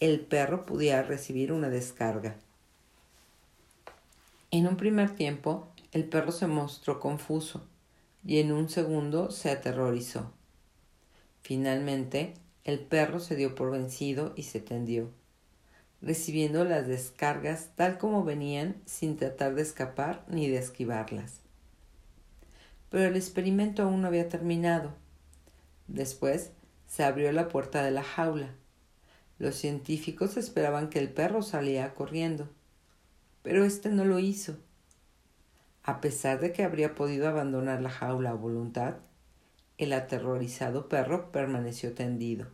el 0.00 0.20
perro 0.20 0.64
pudiera 0.64 1.02
recibir 1.02 1.52
una 1.52 1.68
descarga. 1.68 2.36
En 4.50 4.68
un 4.68 4.76
primer 4.76 5.14
tiempo, 5.14 5.68
el 5.92 6.04
perro 6.04 6.30
se 6.30 6.46
mostró 6.46 7.00
confuso 7.00 7.66
y 8.24 8.38
en 8.38 8.52
un 8.52 8.68
segundo 8.68 9.32
se 9.32 9.50
aterrorizó. 9.50 10.32
Finalmente, 11.42 12.34
el 12.62 12.78
perro 12.78 13.18
se 13.18 13.34
dio 13.34 13.54
por 13.56 13.72
vencido 13.72 14.32
y 14.36 14.44
se 14.44 14.60
tendió, 14.60 15.10
recibiendo 16.04 16.64
las 16.64 16.86
descargas 16.86 17.70
tal 17.76 17.96
como 17.96 18.24
venían 18.24 18.76
sin 18.84 19.16
tratar 19.16 19.54
de 19.54 19.62
escapar 19.62 20.22
ni 20.28 20.48
de 20.48 20.58
esquivarlas. 20.58 21.40
pero 22.90 23.06
el 23.06 23.16
experimento 23.16 23.82
aún 23.82 24.02
no 24.02 24.06
había 24.06 24.28
terminado. 24.28 24.92
Después 25.88 26.52
se 26.86 27.02
abrió 27.02 27.32
la 27.32 27.48
puerta 27.48 27.82
de 27.82 27.90
la 27.90 28.04
jaula. 28.04 28.50
Los 29.40 29.56
científicos 29.56 30.36
esperaban 30.36 30.90
que 30.90 31.00
el 31.00 31.08
perro 31.08 31.42
saliera 31.42 31.92
corriendo, 31.92 32.48
pero 33.42 33.64
éste 33.64 33.88
no 33.88 34.04
lo 34.04 34.20
hizo. 34.20 34.56
A 35.82 36.00
pesar 36.00 36.38
de 36.38 36.52
que 36.52 36.62
habría 36.62 36.94
podido 36.94 37.28
abandonar 37.28 37.82
la 37.82 37.90
jaula 37.90 38.30
a 38.30 38.34
voluntad, 38.34 38.98
el 39.76 39.92
aterrorizado 39.92 40.88
perro 40.88 41.32
permaneció 41.32 41.94
tendido. 41.94 42.46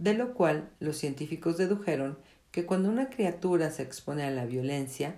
De 0.00 0.14
lo 0.14 0.32
cual 0.32 0.70
los 0.80 0.96
científicos 0.96 1.58
dedujeron 1.58 2.16
que 2.52 2.64
cuando 2.64 2.88
una 2.88 3.10
criatura 3.10 3.70
se 3.70 3.82
expone 3.82 4.24
a 4.24 4.30
la 4.30 4.46
violencia, 4.46 5.16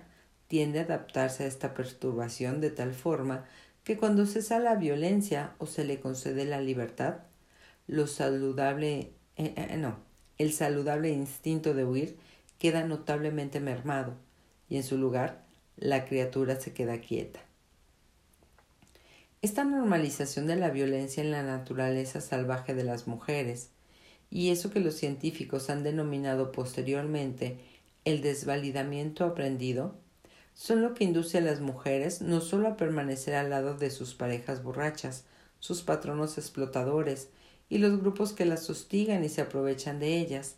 tiende 0.49 0.79
a 0.79 0.83
adaptarse 0.83 1.45
a 1.45 1.47
esta 1.47 1.73
perturbación 1.73 2.59
de 2.59 2.69
tal 2.69 2.93
forma 2.93 3.45
que 3.85 3.95
cuando 3.95 4.25
cesa 4.25 4.59
la 4.59 4.75
violencia 4.75 5.55
o 5.57 5.67
se 5.67 5.85
le 5.85 6.01
concede 6.01 6.43
la 6.43 6.59
libertad, 6.59 7.19
lo 7.87 8.07
saludable, 8.07 9.13
eh, 9.37 9.53
eh, 9.55 9.77
no, 9.77 9.95
el 10.37 10.51
saludable 10.51 11.11
instinto 11.11 11.73
de 11.73 11.85
huir 11.85 12.17
queda 12.59 12.83
notablemente 12.83 13.61
mermado 13.61 14.15
y 14.67 14.75
en 14.75 14.83
su 14.83 14.97
lugar 14.97 15.45
la 15.77 16.03
criatura 16.03 16.59
se 16.59 16.73
queda 16.73 16.99
quieta. 16.99 17.39
Esta 19.41 19.63
normalización 19.63 20.45
de 20.45 20.57
la 20.57 20.71
violencia 20.71 21.23
en 21.23 21.31
la 21.31 21.41
naturaleza 21.41 22.19
salvaje 22.19 22.73
de 22.73 22.83
las 22.83 23.07
mujeres, 23.07 23.69
y 24.33 24.49
eso 24.49 24.71
que 24.71 24.79
los 24.79 24.95
científicos 24.95 25.69
han 25.69 25.83
denominado 25.83 26.51
posteriormente 26.51 27.59
el 28.03 28.23
desvalidamiento 28.23 29.25
aprendido, 29.25 29.93
son 30.55 30.81
lo 30.81 30.95
que 30.95 31.03
induce 31.03 31.37
a 31.37 31.41
las 31.41 31.61
mujeres 31.61 32.19
no 32.19 32.41
solo 32.41 32.67
a 32.67 32.75
permanecer 32.75 33.35
al 33.35 33.51
lado 33.51 33.77
de 33.77 33.91
sus 33.91 34.15
parejas 34.15 34.63
borrachas, 34.63 35.25
sus 35.59 35.83
patronos 35.83 36.39
explotadores 36.39 37.29
y 37.69 37.77
los 37.77 37.99
grupos 37.99 38.33
que 38.33 38.45
las 38.45 38.67
hostigan 38.71 39.23
y 39.23 39.29
se 39.29 39.41
aprovechan 39.41 39.99
de 39.99 40.17
ellas, 40.17 40.55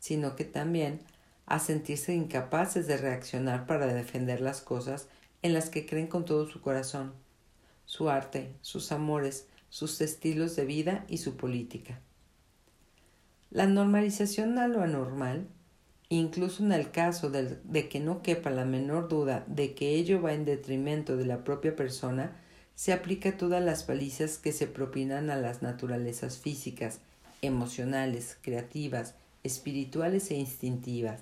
sino 0.00 0.34
que 0.34 0.44
también 0.44 0.98
a 1.46 1.60
sentirse 1.60 2.14
incapaces 2.14 2.88
de 2.88 2.96
reaccionar 2.96 3.64
para 3.64 3.86
defender 3.86 4.40
las 4.40 4.60
cosas 4.60 5.06
en 5.42 5.52
las 5.52 5.70
que 5.70 5.86
creen 5.86 6.08
con 6.08 6.24
todo 6.24 6.48
su 6.48 6.60
corazón, 6.60 7.12
su 7.86 8.10
arte, 8.10 8.56
sus 8.60 8.90
amores, 8.90 9.46
sus 9.68 10.00
estilos 10.00 10.56
de 10.56 10.64
vida 10.64 11.04
y 11.08 11.18
su 11.18 11.36
política. 11.36 12.00
La 13.54 13.68
normalización 13.68 14.58
a 14.58 14.66
lo 14.66 14.82
anormal, 14.82 15.46
incluso 16.08 16.64
en 16.64 16.72
el 16.72 16.90
caso 16.90 17.30
de, 17.30 17.88
que 17.88 18.00
no 18.00 18.20
quepa 18.20 18.50
la 18.50 18.64
menor 18.64 19.08
duda 19.08 19.44
de 19.46 19.76
que 19.76 19.90
ello 19.90 20.20
va 20.20 20.32
en 20.32 20.44
detrimento 20.44 21.16
de 21.16 21.24
la 21.24 21.44
propia 21.44 21.76
persona, 21.76 22.36
se 22.74 22.92
aplica 22.92 23.28
a 23.28 23.36
todas 23.36 23.62
las 23.62 23.84
palizas 23.84 24.38
que 24.38 24.50
se 24.50 24.66
propinan 24.66 25.30
a 25.30 25.36
las 25.36 25.62
naturalezas 25.62 26.38
físicas, 26.38 26.98
emocionales, 27.42 28.36
creativas, 28.42 29.14
espirituales 29.44 30.32
e 30.32 30.34
instintivas. 30.34 31.20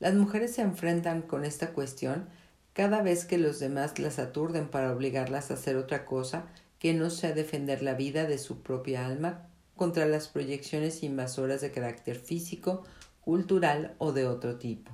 Las 0.00 0.12
mujeres 0.12 0.52
se 0.52 0.60
enfrentan 0.60 1.22
con 1.22 1.46
esta 1.46 1.72
cuestión 1.72 2.28
cada 2.74 3.00
vez 3.00 3.24
que 3.24 3.38
los 3.38 3.58
demás 3.58 3.98
las 3.98 4.18
aturden 4.18 4.68
para 4.68 4.92
obligarlas 4.92 5.50
a 5.50 5.54
hacer 5.54 5.76
otra 5.76 6.04
cosa 6.04 6.44
que 6.78 6.92
no 6.92 7.08
sea 7.08 7.32
defender 7.32 7.82
la 7.82 7.94
vida 7.94 8.26
de 8.26 8.36
su 8.36 8.60
propia 8.60 9.06
alma 9.06 9.48
contra 9.76 10.06
las 10.06 10.28
proyecciones 10.28 11.02
invasoras 11.02 11.60
de 11.60 11.70
carácter 11.70 12.16
físico, 12.16 12.84
cultural 13.20 13.94
o 13.98 14.12
de 14.12 14.26
otro 14.26 14.56
tipo. 14.56 14.92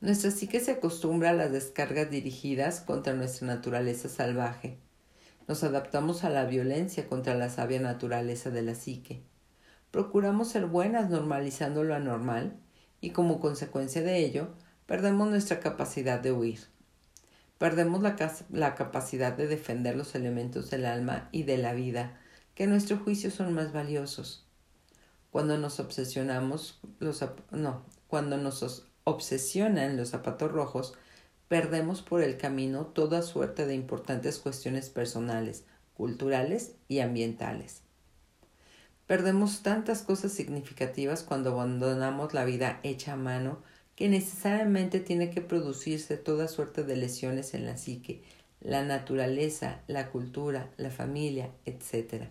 Nuestra 0.00 0.30
psique 0.30 0.60
se 0.60 0.72
acostumbra 0.72 1.30
a 1.30 1.34
las 1.34 1.52
descargas 1.52 2.10
dirigidas 2.10 2.80
contra 2.80 3.12
nuestra 3.12 3.46
naturaleza 3.46 4.08
salvaje. 4.08 4.78
Nos 5.46 5.62
adaptamos 5.62 6.24
a 6.24 6.30
la 6.30 6.44
violencia 6.44 7.06
contra 7.06 7.34
la 7.34 7.50
sabia 7.50 7.80
naturaleza 7.80 8.50
de 8.50 8.62
la 8.62 8.74
psique. 8.74 9.22
Procuramos 9.90 10.48
ser 10.48 10.66
buenas 10.66 11.10
normalizando 11.10 11.84
lo 11.84 11.94
anormal 11.94 12.56
y 13.00 13.10
como 13.10 13.40
consecuencia 13.40 14.02
de 14.02 14.18
ello 14.18 14.48
perdemos 14.86 15.28
nuestra 15.28 15.60
capacidad 15.60 16.20
de 16.20 16.32
huir. 16.32 16.60
Perdemos 17.58 18.00
la, 18.00 18.16
la, 18.50 18.74
capacidad 18.74 19.32
de 19.36 19.48
defender 19.48 19.96
los 19.96 20.14
elementos 20.14 20.70
del 20.70 20.86
alma 20.86 21.28
y 21.30 21.42
de 21.42 21.58
la 21.58 21.74
vida, 21.74 22.18
que 22.60 22.64
a 22.64 22.66
nuestro 22.66 23.02
son 23.30 23.54
más 23.54 23.72
valiosos. 23.72 24.44
Cuando 25.30 25.56
nos 25.56 25.80
obsesionamos, 25.80 26.78
los, 26.98 27.24
no, 27.52 27.86
cuando 28.06 28.36
nos 28.36 28.84
obsesionan 29.04 29.96
los 29.96 30.10
zapatos 30.10 30.52
rojos, 30.52 30.92
perdemos 31.48 32.02
por 32.02 32.22
el 32.22 32.36
camino 32.36 32.84
toda 32.84 33.22
suerte 33.22 33.64
de 33.64 33.74
importantes 33.74 34.38
cuestiones 34.38 34.90
personales, 34.90 35.64
culturales 35.94 36.72
y 36.86 36.98
ambientales. 36.98 37.80
Perdemos 39.06 39.62
tantas 39.62 40.02
cosas 40.02 40.30
significativas 40.30 41.22
cuando 41.22 41.52
abandonamos 41.52 42.34
la 42.34 42.44
vida 42.44 42.78
hecha 42.82 43.14
a 43.14 43.16
mano 43.16 43.62
que 43.96 44.10
necesariamente 44.10 45.00
tiene 45.00 45.30
que 45.30 45.40
producirse 45.40 46.18
toda 46.18 46.46
suerte 46.46 46.84
de 46.84 46.96
lesiones 46.96 47.54
en 47.54 47.64
la 47.64 47.78
psique, 47.78 48.22
la 48.60 48.84
naturaleza, 48.84 49.80
la 49.86 50.10
cultura, 50.10 50.68
la 50.76 50.90
familia, 50.90 51.52
etc. 51.64 52.28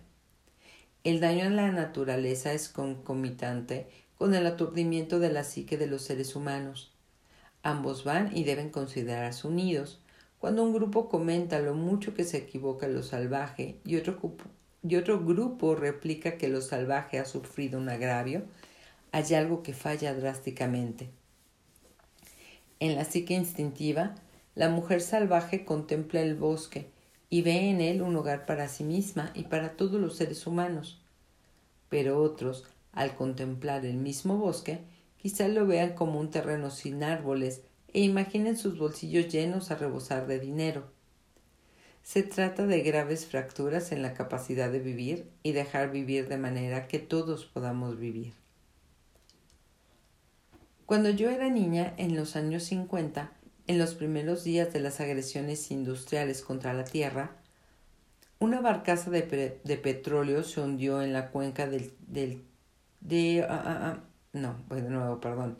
El 1.02 1.20
daño 1.20 1.46
a 1.46 1.48
la 1.48 1.72
naturaleza 1.72 2.52
es 2.52 2.68
concomitante 2.68 3.86
con 4.18 4.34
el 4.34 4.46
aturdimiento 4.46 5.18
de 5.18 5.32
la 5.32 5.44
psique 5.44 5.78
de 5.78 5.86
los 5.86 6.02
seres 6.02 6.36
humanos. 6.36 6.92
Ambos 7.62 8.04
van 8.04 8.36
y 8.36 8.44
deben 8.44 8.68
considerarse 8.68 9.48
unidos. 9.48 9.98
Cuando 10.38 10.62
un 10.62 10.74
grupo 10.74 11.08
comenta 11.08 11.58
lo 11.60 11.74
mucho 11.74 12.12
que 12.12 12.24
se 12.24 12.36
equivoca 12.36 12.86
lo 12.86 13.02
salvaje 13.02 13.78
y 13.82 13.96
otro 13.96 14.20
y 14.82 14.96
otro 14.96 15.24
grupo 15.24 15.74
replica 15.74 16.36
que 16.36 16.48
lo 16.48 16.60
salvaje 16.60 17.18
ha 17.18 17.24
sufrido 17.24 17.78
un 17.78 17.88
agravio, 17.88 18.42
hay 19.10 19.32
algo 19.32 19.62
que 19.62 19.72
falla 19.72 20.12
drásticamente. 20.14 21.08
En 22.78 22.94
la 22.94 23.06
psique 23.06 23.32
instintiva, 23.32 24.16
la 24.54 24.68
mujer 24.68 25.00
salvaje 25.00 25.64
contempla 25.64 26.20
el 26.20 26.34
bosque 26.34 26.90
y 27.30 27.42
ve 27.42 27.70
en 27.70 27.80
él 27.80 28.02
un 28.02 28.16
hogar 28.16 28.44
para 28.44 28.68
sí 28.68 28.82
misma 28.82 29.30
y 29.34 29.44
para 29.44 29.76
todos 29.76 30.00
los 30.00 30.16
seres 30.16 30.46
humanos. 30.46 31.00
Pero 31.88 32.20
otros, 32.20 32.64
al 32.92 33.14
contemplar 33.14 33.86
el 33.86 33.96
mismo 33.96 34.36
bosque, 34.36 34.80
quizá 35.16 35.46
lo 35.48 35.66
vean 35.66 35.94
como 35.94 36.18
un 36.18 36.30
terreno 36.30 36.70
sin 36.70 37.04
árboles 37.04 37.62
e 37.92 38.00
imaginen 38.00 38.56
sus 38.56 38.78
bolsillos 38.78 39.28
llenos 39.28 39.70
a 39.70 39.76
rebosar 39.76 40.26
de 40.26 40.40
dinero. 40.40 40.84
Se 42.02 42.22
trata 42.22 42.66
de 42.66 42.80
graves 42.80 43.26
fracturas 43.26 43.92
en 43.92 44.02
la 44.02 44.14
capacidad 44.14 44.70
de 44.70 44.80
vivir 44.80 45.30
y 45.42 45.52
dejar 45.52 45.92
vivir 45.92 46.28
de 46.28 46.38
manera 46.38 46.88
que 46.88 46.98
todos 46.98 47.44
podamos 47.44 47.98
vivir. 47.98 48.32
Cuando 50.86 51.10
yo 51.10 51.30
era 51.30 51.48
niña, 51.48 51.94
en 51.98 52.16
los 52.16 52.34
años 52.34 52.64
50, 52.64 53.30
en 53.70 53.78
los 53.78 53.94
primeros 53.94 54.42
días 54.42 54.72
de 54.72 54.80
las 54.80 55.00
agresiones 55.00 55.70
industriales 55.70 56.42
contra 56.42 56.74
la 56.74 56.82
Tierra, 56.82 57.36
una 58.40 58.60
barcaza 58.60 59.10
de, 59.10 59.22
petróleo 59.22 60.42
se 60.42 60.60
hundió 60.60 61.02
en 61.02 61.12
la 61.12 61.30
cuenca 61.30 61.68
del... 61.68 61.94
de, 62.08 63.46
ah, 63.48 63.62
ah, 63.64 63.78
ah, 63.82 64.00
no, 64.32 64.56
pues 64.68 64.82
nuevo, 64.82 65.20
perdón 65.20 65.56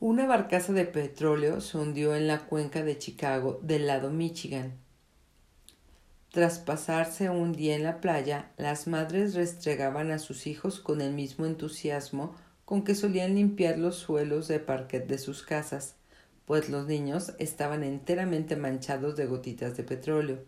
una 0.00 0.26
barcaza 0.26 0.72
de 0.72 0.84
petróleo 0.84 1.60
se 1.60 1.78
hundió 1.78 2.16
en 2.16 2.26
la 2.26 2.40
cuenca 2.46 2.82
de 2.82 2.98
Chicago 2.98 3.60
del 3.62 3.86
lado 3.86 4.10
Michigan. 4.10 4.72
Tras 6.32 6.58
pasarse 6.58 7.30
un 7.30 7.52
día 7.52 7.76
en 7.76 7.84
la 7.84 8.00
playa, 8.00 8.50
las 8.56 8.88
madres 8.88 9.34
restregaban 9.34 10.10
a 10.10 10.18
sus 10.18 10.48
hijos 10.48 10.80
con 10.80 11.02
el 11.02 11.12
mismo 11.12 11.46
entusiasmo 11.46 12.34
con 12.64 12.82
que 12.82 12.96
solían 12.96 13.36
limpiar 13.36 13.78
los 13.78 13.94
suelos 13.94 14.48
de 14.48 14.58
parquet 14.58 15.06
de 15.06 15.18
sus 15.18 15.44
casas, 15.44 15.94
pues 16.46 16.68
los 16.68 16.86
niños 16.86 17.34
estaban 17.38 17.84
enteramente 17.84 18.56
manchados 18.56 19.16
de 19.16 19.26
gotitas 19.26 19.76
de 19.76 19.84
petróleo. 19.84 20.38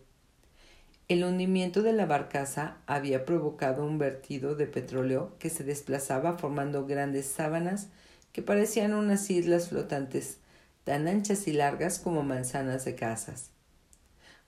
El 1.07 1.23
hundimiento 1.23 1.83
de 1.83 1.93
la 1.93 2.05
barcaza 2.05 2.77
había 2.87 3.25
provocado 3.25 3.85
un 3.85 3.99
vertido 3.99 4.55
de 4.55 4.65
petróleo 4.65 5.35
que 5.37 5.51
se 5.51 5.63
desplazaba 5.63 6.37
formando 6.37 6.85
grandes 6.87 7.27
sábanas 7.27 7.89
que 8.31 8.41
parecían 8.41 8.93
unas 8.93 9.29
islas 9.29 9.69
flotantes, 9.69 10.39
tan 10.83 11.07
anchas 11.07 11.47
y 11.47 11.53
largas 11.53 11.99
como 11.99 12.23
manzanas 12.23 12.85
de 12.85 12.95
casas. 12.95 13.51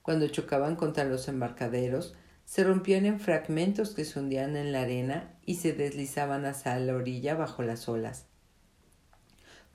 Cuando 0.01 0.27
chocaban 0.29 0.75
contra 0.75 1.03
los 1.03 1.27
embarcaderos, 1.27 2.15
se 2.45 2.63
rompían 2.63 3.05
en 3.05 3.19
fragmentos 3.19 3.91
que 3.91 4.05
se 4.05 4.19
hundían 4.19 4.55
en 4.55 4.71
la 4.71 4.81
arena 4.81 5.33
y 5.45 5.55
se 5.55 5.73
deslizaban 5.73 6.45
hacia 6.45 6.79
la 6.79 6.95
orilla 6.95 7.35
bajo 7.35 7.61
las 7.61 7.87
olas. 7.89 8.25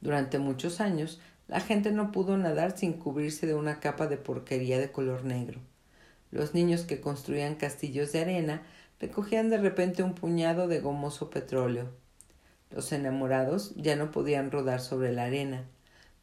Durante 0.01 0.39
muchos 0.39 0.81
años, 0.81 1.21
la 1.53 1.61
gente 1.61 1.93
no 1.93 2.13
pudo 2.13 2.39
nadar 2.39 2.79
sin 2.79 2.95
cubrirse 2.95 3.47
de 3.47 3.55
una 3.55 3.79
capa 3.79 4.07
de 4.07 4.17
porquería 4.17 4.79
de 4.79 4.91
color 4.91 5.27
negro. 5.27 5.61
Los 6.31 6.55
niños 6.55 6.85
que 6.85 7.03
construían 7.03 7.57
castillos 7.57 8.11
de 8.11 8.23
arena 8.23 8.63
recogían 8.99 9.51
de 9.51 9.59
repente 9.59 10.03
un 10.03 10.15
puñado 10.15 10.67
de 10.67 10.81
gomoso 10.81 11.29
petróleo. 11.29 11.91
Los 12.71 12.91
enamorados 12.93 13.75
ya 13.77 13.97
no 13.97 14.11
podían 14.13 14.51
rodar 14.51 14.81
sobre 14.81 15.13
la 15.13 15.25
arena. 15.25 15.67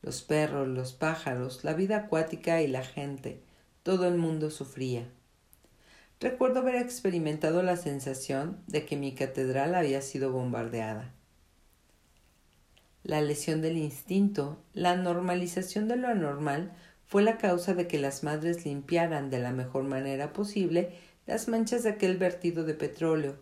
los 0.01 0.23
perros, 0.23 0.67
los 0.67 0.93
pájaros, 0.93 1.63
la 1.63 1.73
vida 1.73 1.97
acuática 1.97 2.63
y 2.63 2.67
la 2.67 2.83
gente. 2.83 3.43
Todo 3.83 4.07
el 4.07 4.15
mundo 4.15 4.49
sufría. 4.49 5.07
Recuerdo 6.19 6.61
haber 6.61 6.77
experimentado 6.77 7.61
la 7.61 7.77
sensación 7.77 8.57
de 8.65 8.83
que 8.87 8.97
mi 8.97 9.13
catedral 9.13 9.75
había 9.75 10.01
sido 10.01 10.31
bombardeada. 10.31 11.13
La 13.03 13.21
lesión 13.21 13.61
del 13.61 13.77
instinto, 13.77 14.61
la 14.73 14.95
normalización 14.95 15.87
de 15.87 15.95
lo 15.95 16.09
anormal, 16.09 16.73
fue 17.05 17.23
la 17.23 17.37
causa 17.37 17.73
de 17.73 17.87
que 17.87 17.97
las 17.97 18.23
madres 18.23 18.65
limpiaran 18.65 19.29
de 19.29 19.39
la 19.39 19.51
mejor 19.51 19.83
manera 19.83 20.33
posible 20.33 20.91
las 21.25 21.47
manchas 21.47 21.83
de 21.83 21.89
aquel 21.89 22.17
vertido 22.17 22.63
de 22.65 22.73
petróleo, 22.73 23.37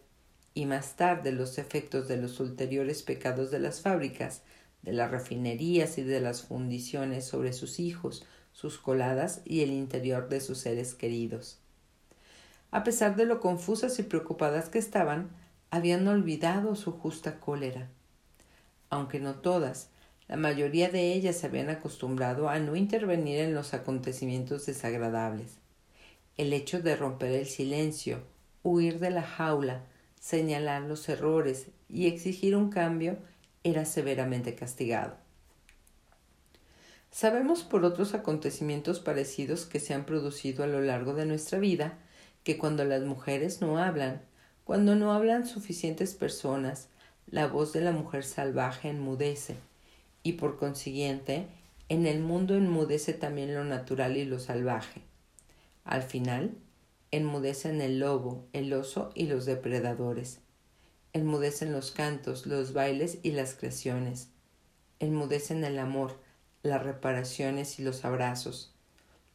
y 0.53 0.65
más 0.65 0.95
tarde 0.95 1.31
los 1.31 1.57
efectos 1.57 2.07
de 2.07 2.17
los 2.17 2.39
ulteriores 2.39 3.03
pecados 3.03 3.51
de 3.51 3.59
las 3.59 3.81
fábricas, 3.81 4.41
de 4.83 4.93
las 4.93 5.11
refinerías 5.11 5.97
y 5.97 6.03
de 6.03 6.21
las 6.21 6.43
fundiciones 6.43 7.25
sobre 7.25 7.53
sus 7.53 7.79
hijos, 7.79 8.25
sus 8.53 8.77
coladas 8.77 9.41
y 9.45 9.61
el 9.61 9.71
interior 9.71 10.29
de 10.29 10.39
sus 10.39 10.59
seres 10.59 10.95
queridos. 10.95 11.59
A 12.71 12.83
pesar 12.83 13.15
de 13.15 13.25
lo 13.25 13.39
confusas 13.39 13.99
y 13.99 14.03
preocupadas 14.03 14.69
que 14.69 14.79
estaban, 14.79 15.29
habían 15.69 16.07
olvidado 16.07 16.75
su 16.75 16.91
justa 16.91 17.39
cólera. 17.39 17.89
Aunque 18.89 19.19
no 19.19 19.35
todas, 19.35 19.89
la 20.27 20.35
mayoría 20.35 20.89
de 20.89 21.13
ellas 21.13 21.37
se 21.37 21.47
habían 21.47 21.69
acostumbrado 21.69 22.49
a 22.49 22.59
no 22.59 22.75
intervenir 22.75 23.39
en 23.39 23.53
los 23.53 23.73
acontecimientos 23.73 24.65
desagradables. 24.65 25.57
El 26.35 26.53
hecho 26.53 26.81
de 26.81 26.95
romper 26.95 27.31
el 27.31 27.47
silencio, 27.47 28.19
huir 28.63 28.99
de 28.99 29.09
la 29.09 29.23
jaula, 29.23 29.83
señalar 30.19 30.81
los 30.81 31.07
errores 31.07 31.67
y 31.89 32.07
exigir 32.07 32.55
un 32.55 32.69
cambio 32.69 33.17
era 33.63 33.85
severamente 33.85 34.55
castigado. 34.55 35.15
Sabemos 37.11 37.63
por 37.63 37.85
otros 37.85 38.13
acontecimientos 38.13 38.99
parecidos 38.99 39.65
que 39.65 39.79
se 39.79 39.93
han 39.93 40.05
producido 40.05 40.63
a 40.63 40.67
lo 40.67 40.81
largo 40.81 41.13
de 41.13 41.25
nuestra 41.25 41.57
vida 41.57 41.97
que 42.43 42.57
cuando 42.57 42.85
las 42.85 43.01
mujeres 43.03 43.61
no 43.61 43.77
hablan, 43.77 44.21
cuando 44.65 44.95
no 44.95 45.13
hablan 45.13 45.47
suficientes 45.47 46.13
personas, 46.13 46.89
la 47.29 47.47
voz 47.47 47.73
de 47.73 47.81
la 47.81 47.91
mujer 47.91 48.23
salvaje 48.23 48.89
enmudece, 48.89 49.55
y 50.23 50.33
por 50.33 50.57
consiguiente, 50.57 51.47
en 51.89 52.05
el 52.05 52.19
mundo 52.19 52.55
enmudece 52.55 53.13
también 53.13 53.53
lo 53.53 53.65
natural 53.65 54.15
y 54.15 54.23
lo 54.23 54.39
salvaje. 54.39 55.01
Al 55.83 56.03
final, 56.03 56.55
enmudecen 57.11 57.81
el 57.81 57.99
lobo, 57.99 58.45
el 58.53 58.71
oso 58.73 59.11
y 59.13 59.27
los 59.27 59.45
depredadores. 59.45 60.39
Enmudecen 61.11 61.73
los 61.73 61.91
cantos, 61.91 62.45
los 62.45 62.73
bailes 62.73 63.19
y 63.23 63.31
las 63.31 63.55
creaciones. 63.55 64.29
Enmudecen 64.99 65.63
el 65.63 65.79
amor, 65.79 66.19
las 66.63 66.83
reparaciones 66.83 67.79
y 67.79 67.83
los 67.83 68.05
abrazos. 68.05 68.73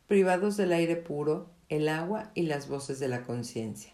Privados 0.08 0.56
del 0.56 0.72
aire 0.72 0.96
puro, 0.96 1.50
el 1.68 1.88
agua 1.88 2.30
y 2.34 2.42
las 2.42 2.68
voces 2.68 3.00
de 3.00 3.08
la 3.08 3.22
conciencia. 3.22 3.91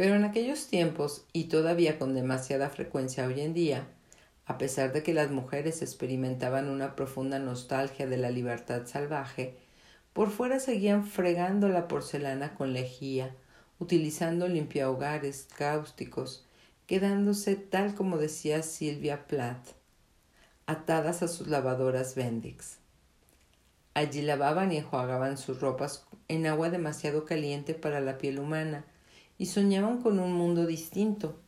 Pero 0.00 0.14
en 0.14 0.24
aquellos 0.24 0.66
tiempos, 0.66 1.26
y 1.34 1.48
todavía 1.48 1.98
con 1.98 2.14
demasiada 2.14 2.70
frecuencia 2.70 3.26
hoy 3.26 3.42
en 3.42 3.52
día, 3.52 3.86
a 4.46 4.56
pesar 4.56 4.94
de 4.94 5.02
que 5.02 5.12
las 5.12 5.30
mujeres 5.30 5.82
experimentaban 5.82 6.70
una 6.70 6.96
profunda 6.96 7.38
nostalgia 7.38 8.06
de 8.06 8.16
la 8.16 8.30
libertad 8.30 8.86
salvaje, 8.86 9.58
por 10.14 10.30
fuera 10.30 10.58
seguían 10.58 11.04
fregando 11.04 11.68
la 11.68 11.86
porcelana 11.86 12.54
con 12.54 12.72
lejía, 12.72 13.36
utilizando 13.78 14.48
limpiahogares 14.48 15.46
cáusticos, 15.54 16.46
quedándose 16.86 17.56
tal 17.56 17.94
como 17.94 18.16
decía 18.16 18.62
Silvia 18.62 19.26
Plath, 19.26 19.74
atadas 20.64 21.22
a 21.22 21.28
sus 21.28 21.46
lavadoras 21.48 22.14
Bendix. 22.14 22.78
Allí 23.92 24.22
lavaban 24.22 24.72
y 24.72 24.78
enjuagaban 24.78 25.36
sus 25.36 25.60
ropas 25.60 26.06
en 26.28 26.46
agua 26.46 26.70
demasiado 26.70 27.26
caliente 27.26 27.74
para 27.74 28.00
la 28.00 28.16
piel 28.16 28.38
humana 28.38 28.86
y 29.40 29.46
soñaban 29.46 30.02
con 30.02 30.18
un 30.18 30.34
mundo 30.34 30.66
distinto. 30.66 31.40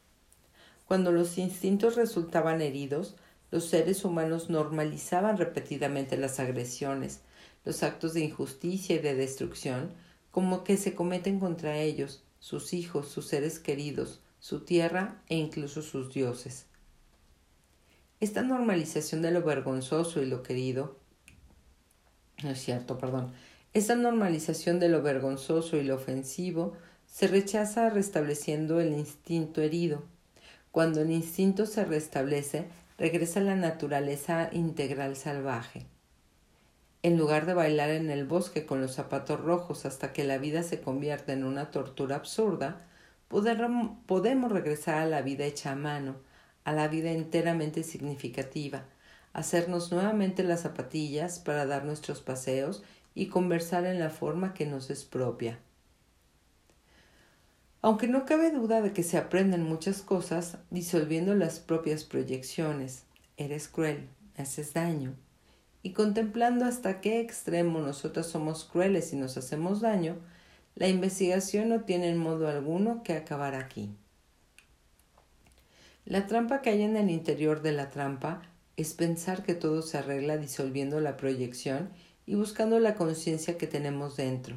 Cuando 0.87 1.13
los 1.13 1.37
instintos 1.37 1.95
resultaban 1.95 2.63
heridos, 2.63 3.17
los 3.51 3.67
seres 3.67 4.07
humanos 4.07 4.49
normalizaban 4.49 5.37
repetidamente 5.37 6.17
las 6.17 6.41
agresiones, 6.41 7.21
los 7.67 7.83
actos 7.83 8.15
de 8.15 8.21
injusticia 8.21 8.97
y 8.97 9.01
de 9.01 9.15
destrucción, 9.15 9.93
como 10.31 10.65
que 10.65 10.79
se 10.79 10.95
cometen 10.95 11.39
contra 11.39 11.77
ellos, 11.77 12.25
sus 12.41 12.73
hijos, 12.73 13.09
sus 13.09 13.27
seres 13.27 13.59
queridos, 13.59 14.23
su 14.41 14.61
tierra 14.61 15.23
e 15.29 15.37
incluso 15.37 15.83
sus 15.83 16.15
dioses. 16.15 16.65
Esta 18.21 18.41
normalización 18.41 19.21
de 19.21 19.33
lo 19.33 19.43
vergonzoso 19.43 20.23
y 20.23 20.27
lo 20.27 20.43
querido 20.43 20.97
no 22.43 22.49
es 22.49 22.59
cierto, 22.59 22.97
perdón. 22.97 23.33
Esta 23.75 23.97
normalización 23.97 24.81
de 24.81 24.89
lo 24.89 25.03
vergonzoso 25.03 25.77
y 25.77 25.85
lo 25.85 25.97
ofensivo 25.97 26.73
se 27.13 27.29
rechaza 27.29 27.91
restableciendo 27.91 28.81
el 28.81 28.95
instinto 28.95 29.61
herido. 29.61 30.03
Cuando 30.71 31.03
el 31.03 31.11
instinto 31.11 31.67
se 31.67 31.85
restablece, 31.85 32.69
regresa 32.97 33.41
la 33.41 33.55
naturaleza 33.55 34.49
integral 34.51 35.15
salvaje. 35.15 35.85
En 37.03 37.19
lugar 37.19 37.45
de 37.45 37.53
bailar 37.53 37.91
en 37.91 38.11
el 38.11 38.25
bosque 38.25 38.65
con 38.65 38.81
los 38.81 38.95
zapatos 38.95 39.39
rojos 39.41 39.85
hasta 39.85 40.15
que 40.15 40.25
la 40.25 40.39
vida 40.39 40.63
se 40.63 40.81
convierta 40.81 41.35
en 41.35 41.45
una 41.45 41.71
tortura 41.71 42.17
absurda, 42.17 42.87
podemos 43.29 44.51
regresar 44.51 44.95
a 44.95 45.07
la 45.07 45.21
vida 45.21 45.45
hecha 45.45 45.73
a 45.73 45.77
mano, 45.77 46.17
a 46.65 46.73
la 46.73 46.89
vida 46.89 47.11
enteramente 47.11 47.83
significativa, 47.83 48.87
hacernos 49.35 49.93
nuevamente 49.93 50.45
las 50.45 50.63
zapatillas 50.63 51.41
para 51.41 51.67
dar 51.67 51.85
nuestros 51.85 52.23
paseos 52.23 52.83
y 53.15 53.27
conversar 53.27 53.85
en 53.85 54.01
la 54.01 54.09
forma 54.09 54.55
que 54.55 54.65
nos 54.65 54.89
es 54.89 55.05
propia. 55.05 55.59
Aunque 57.85 58.07
no 58.07 58.25
cabe 58.25 58.53
duda 58.53 58.81
de 58.81 58.93
que 58.93 59.03
se 59.03 59.19
aprenden 59.19 59.65
muchas 59.65 60.03
cosas 60.03 60.59
disolviendo 60.71 61.35
las 61.35 61.59
propias 61.59 62.05
proyecciones, 62.05 63.03
eres 63.37 63.67
cruel, 63.67 64.09
haces 64.37 64.73
daño, 64.73 65.17
y 65.83 65.93
contemplando 65.93 66.65
hasta 66.65 67.01
qué 67.01 67.21
extremo 67.21 67.81
nosotras 67.81 68.27
somos 68.27 68.65
crueles 68.65 69.13
y 69.13 69.17
nos 69.17 69.37
hacemos 69.37 69.81
daño, 69.81 70.17
la 70.77 70.87
investigación 70.87 71.71
no 71.71 71.81
tiene 71.81 72.09
en 72.09 72.19
modo 72.19 72.47
alguno 72.47 73.03
que 73.03 73.15
acabar 73.15 73.57
aquí. 73.57 73.91
La 76.05 76.29
trampa 76.29 76.63
que 76.63 76.71
hay 76.71 76.83
en 76.83 76.97
el 76.97 77.11
interior 77.11 77.63
de 77.63 77.73
la 77.73 77.91
trampa 77.91 78.43
es 78.77 78.95
pensar 78.95 79.43
que 79.43 79.55
todo 79.55 79.83
se 79.83 79.99
arregla 79.99 80.37
disolviendo 80.37 81.01
la 81.01 81.17
proyección 81.17 81.91
y 82.27 82.37
buscando 82.37 82.79
la 82.79 82.95
conciencia 82.95 83.59
que 83.59 83.67
tenemos 83.67 84.17
dentro. 84.17 84.57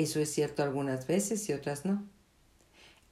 Eso 0.00 0.18
es 0.18 0.32
cierto 0.32 0.62
algunas 0.62 1.06
veces 1.06 1.46
y 1.50 1.52
otras 1.52 1.84
no. 1.84 2.02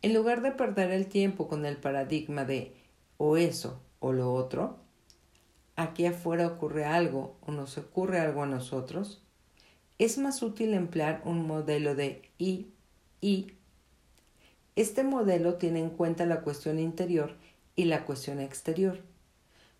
En 0.00 0.14
lugar 0.14 0.40
de 0.40 0.52
perder 0.52 0.90
el 0.90 1.06
tiempo 1.06 1.46
con 1.46 1.66
el 1.66 1.76
paradigma 1.76 2.46
de 2.46 2.72
o 3.18 3.36
eso 3.36 3.82
o 4.00 4.14
lo 4.14 4.32
otro, 4.32 4.78
aquí 5.76 6.06
afuera 6.06 6.46
ocurre 6.46 6.86
algo 6.86 7.36
o 7.42 7.52
nos 7.52 7.76
ocurre 7.76 8.20
algo 8.20 8.44
a 8.44 8.46
nosotros, 8.46 9.22
es 9.98 10.16
más 10.16 10.40
útil 10.42 10.72
emplear 10.72 11.20
un 11.26 11.46
modelo 11.46 11.94
de 11.94 12.22
y 12.38 12.68
y. 13.20 13.52
Este 14.74 15.02
modelo 15.02 15.56
tiene 15.56 15.80
en 15.80 15.90
cuenta 15.90 16.24
la 16.24 16.40
cuestión 16.40 16.78
interior 16.78 17.36
y 17.76 17.84
la 17.84 18.06
cuestión 18.06 18.40
exterior 18.40 19.02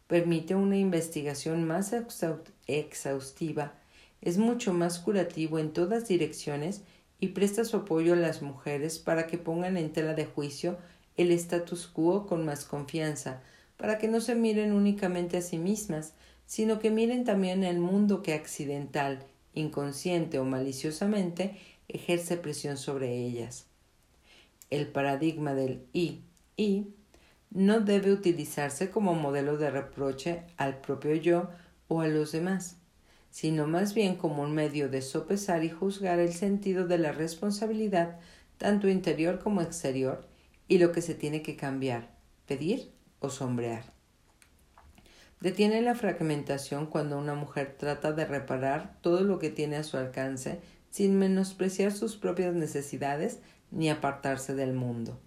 permite 0.09 0.55
una 0.55 0.77
investigación 0.77 1.67
más 1.67 1.95
exhaustiva, 2.67 3.73
es 4.21 4.37
mucho 4.37 4.75
más 4.75 4.99
curativo 4.99 5.59
en 5.59 5.73
todas 5.73 6.07
direcciones 6.07 6.83
y 7.21 7.29
presta 7.29 7.65
su 7.65 7.79
apoyo 7.79 8.13
a 8.13 8.17
las 8.17 8.43
mujeres 8.43 8.99
para 8.99 9.27
que 9.27 9.39
pongan 9.39 9.77
en 9.77 9.93
tela 9.93 10.15
de 10.15 10.27
juicio 10.27 10.79
el 11.17 11.33
status 11.33 11.89
quo 11.89 12.27
con 12.27 12.45
más 12.45 12.65
confianza, 12.65 13.43
para 13.77 13.99
que 13.99 14.09
no 14.09 14.21
se 14.21 14.35
miren 14.35 14.73
únicamente 14.73 15.37
a 15.37 15.43
sí 15.43 15.59
mismas, 15.59 16.15
sino 16.47 16.79
que 16.79 16.91
miren 16.91 17.25
también 17.25 17.65
el 17.65 17.79
mundo 17.79 18.23
que 18.23 18.35
accidental, 18.35 19.25
inconsciente 19.55 20.39
o 20.39 20.45
maliciosamente 20.45 21.59
ejerce 21.89 22.37
presión 22.37 22.77
sobre 22.77 23.17
ellas. 23.17 23.67
El 24.71 24.87
paradigma 24.87 25.55
del 25.55 25.85
I, 25.93 26.21
I 26.57 26.87
no 27.51 27.81
debe 27.81 28.13
utilizarse 28.13 28.91
como 28.91 29.15
modelo 29.15 29.57
de 29.57 29.71
reproche 29.71 30.43
al 30.57 30.81
propio 30.81 31.15
yo 31.15 31.49
o 31.89 32.01
a 32.01 32.09
los 32.09 32.33
demás, 32.33 32.78
sino 33.31 33.67
más 33.67 33.95
bien 33.95 34.17
como 34.17 34.43
un 34.43 34.55
medio 34.55 34.89
de 34.89 35.03
sopesar 35.03 35.65
y 35.65 35.71
juzgar 35.71 36.19
el 36.19 36.33
sentido 36.33 36.87
de 36.87 36.99
la 36.99 37.13
responsabilidad 37.13 38.19
tanto 38.57 38.89
interior 38.89 39.39
como 39.39 39.63
exterior 39.63 40.27
y 40.67 40.79
lo 40.79 40.93
que 40.93 41.03
se 41.03 41.15
tiene 41.15 41.43
que 41.43 41.57
cambiar, 41.57 42.11
pedir 42.47 42.93
o 43.21 43.31
sombrear. 43.31 43.93
Detiene 45.41 45.81
la 45.83 45.95
fragmentación 45.95 46.87
cuando 46.87 47.17
una 47.17 47.35
mujer 47.35 47.77
trata 47.79 48.13
de 48.13 48.27
reparar 48.27 48.99
todo 49.03 49.23
lo 49.23 49.39
que 49.39 49.51
tiene 49.51 49.77
a 49.77 49.85
su 49.85 49.97
alcance 49.97 50.61
sin 50.91 51.19
menospreciar 51.19 51.93
sus 51.93 52.17
propias 52.17 52.55
necesidades 52.55 53.39
ni 53.71 53.89
apartarse 53.89 54.55
del 54.55 54.73
mundo. 54.73 55.21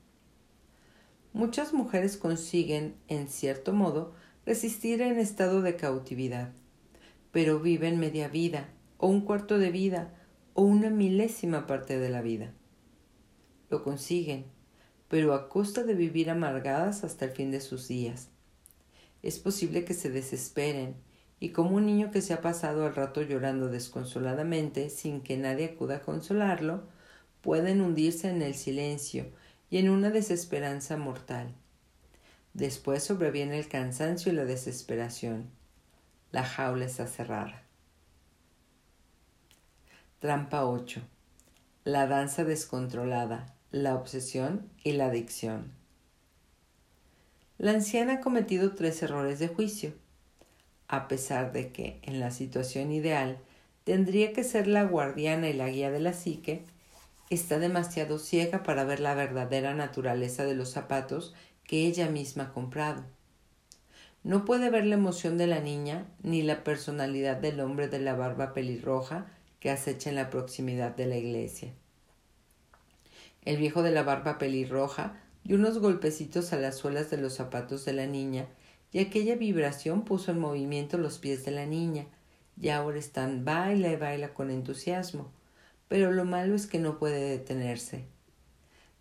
Muchas 1.33 1.71
mujeres 1.71 2.17
consiguen, 2.17 2.95
en 3.07 3.29
cierto 3.29 3.71
modo, 3.71 4.13
resistir 4.45 5.01
en 5.01 5.17
estado 5.17 5.61
de 5.61 5.77
cautividad, 5.77 6.51
pero 7.31 7.59
viven 7.59 7.99
media 7.99 8.27
vida, 8.27 8.69
o 8.97 9.07
un 9.07 9.21
cuarto 9.21 9.57
de 9.57 9.71
vida, 9.71 10.13
o 10.53 10.63
una 10.63 10.89
milésima 10.89 11.65
parte 11.67 11.97
de 11.97 12.09
la 12.09 12.21
vida. 12.21 12.53
Lo 13.69 13.83
consiguen, 13.83 14.45
pero 15.07 15.33
a 15.33 15.49
costa 15.49 15.83
de 15.83 15.93
vivir 15.93 16.29
amargadas 16.29 17.03
hasta 17.03 17.25
el 17.25 17.31
fin 17.31 17.51
de 17.51 17.61
sus 17.61 17.87
días. 17.87 18.29
Es 19.21 19.39
posible 19.39 19.85
que 19.85 19.93
se 19.93 20.09
desesperen, 20.09 20.95
y 21.39 21.49
como 21.49 21.75
un 21.75 21.85
niño 21.85 22.11
que 22.11 22.21
se 22.21 22.33
ha 22.33 22.41
pasado 22.41 22.85
el 22.85 22.95
rato 22.95 23.21
llorando 23.21 23.67
desconsoladamente 23.67 24.89
sin 24.89 25.21
que 25.21 25.37
nadie 25.37 25.65
acuda 25.65 25.97
a 25.97 26.01
consolarlo, 26.01 26.83
pueden 27.41 27.81
hundirse 27.81 28.29
en 28.29 28.41
el 28.41 28.53
silencio 28.53 29.25
y 29.69 29.77
en 29.77 29.89
una 29.89 30.11
desesperanza 30.11 30.97
mortal. 30.97 31.55
Después 32.53 33.03
sobreviene 33.03 33.57
el 33.57 33.67
cansancio 33.67 34.31
y 34.31 34.35
la 34.35 34.45
desesperación. 34.45 35.49
La 36.31 36.45
jaula 36.45 36.85
está 36.85 37.07
cerrada. 37.07 37.61
Trampa 40.19 40.63
8. 40.63 41.01
La 41.83 42.07
danza 42.07 42.45
descontrolada, 42.45 43.53
la 43.71 43.95
obsesión 43.95 44.69
y 44.81 44.93
la 44.93 45.07
adicción. 45.07 45.73
La 47.57 47.71
anciana 47.71 48.13
ha 48.13 48.19
cometido 48.21 48.75
tres 48.75 49.03
errores 49.03 49.39
de 49.39 49.49
juicio, 49.49 49.93
a 50.87 51.09
pesar 51.09 51.51
de 51.51 51.73
que, 51.73 51.99
en 52.03 52.21
la 52.21 52.31
situación 52.31 52.93
ideal, 52.93 53.37
tendría 53.83 54.31
que 54.31 54.45
ser 54.45 54.67
la 54.67 54.83
guardiana 54.83 55.49
y 55.49 55.53
la 55.53 55.67
guía 55.67 55.91
de 55.91 55.99
la 55.99 56.13
psique, 56.13 56.63
está 57.29 57.59
demasiado 57.59 58.19
ciega 58.19 58.63
para 58.63 58.85
ver 58.85 59.01
la 59.01 59.15
verdadera 59.15 59.73
naturaleza 59.73 60.45
de 60.45 60.55
los 60.55 60.69
zapatos 60.69 61.35
que 61.65 61.87
ella 61.87 62.09
misma 62.09 62.43
ha 62.43 62.53
comprado. 62.53 63.03
No 64.23 64.45
puede 64.45 64.69
ver 64.69 64.85
la 64.85 64.95
emoción 64.95 65.37
de 65.37 65.47
la 65.47 65.59
niña 65.59 66.05
ni 66.21 66.43
la 66.43 66.63
personalidad 66.63 67.37
del 67.37 67.59
hombre 67.59 67.87
de 67.87 67.99
la 67.99 68.15
barba 68.15 68.53
pelirroja 68.53 69.25
que 69.59 69.71
acecha 69.71 70.09
en 70.09 70.15
la 70.15 70.29
proximidad 70.29 70.95
de 70.95 71.07
la 71.07 71.17
iglesia. 71.17 71.73
El 73.43 73.57
viejo 73.57 73.81
de 73.81 73.91
la 73.91 74.03
barba 74.03 74.37
pelirroja 74.37 75.19
dio 75.43 75.55
unos 75.55 75.79
golpecitos 75.79 76.53
a 76.53 76.57
las 76.57 76.77
suelas 76.77 77.09
de 77.09 77.17
los 77.17 77.33
zapatos 77.33 77.83
de 77.85 77.93
la 77.93 78.05
niña 78.05 78.45
y 78.91 78.99
aquella 78.99 79.35
vibración 79.35 80.03
puso 80.03 80.31
en 80.31 80.39
movimiento 80.39 80.97
los 80.97 81.17
pies 81.17 81.45
de 81.45 81.51
la 81.51 81.65
niña, 81.65 82.05
y 82.59 82.69
ahora 82.69 82.99
están 82.99 83.45
baila 83.45 83.91
y 83.91 83.95
baila 83.95 84.33
con 84.33 84.51
entusiasmo, 84.51 85.31
pero 85.87 86.11
lo 86.11 86.25
malo 86.25 86.55
es 86.55 86.67
que 86.67 86.77
no 86.77 86.99
puede 86.99 87.29
detenerse. 87.29 88.03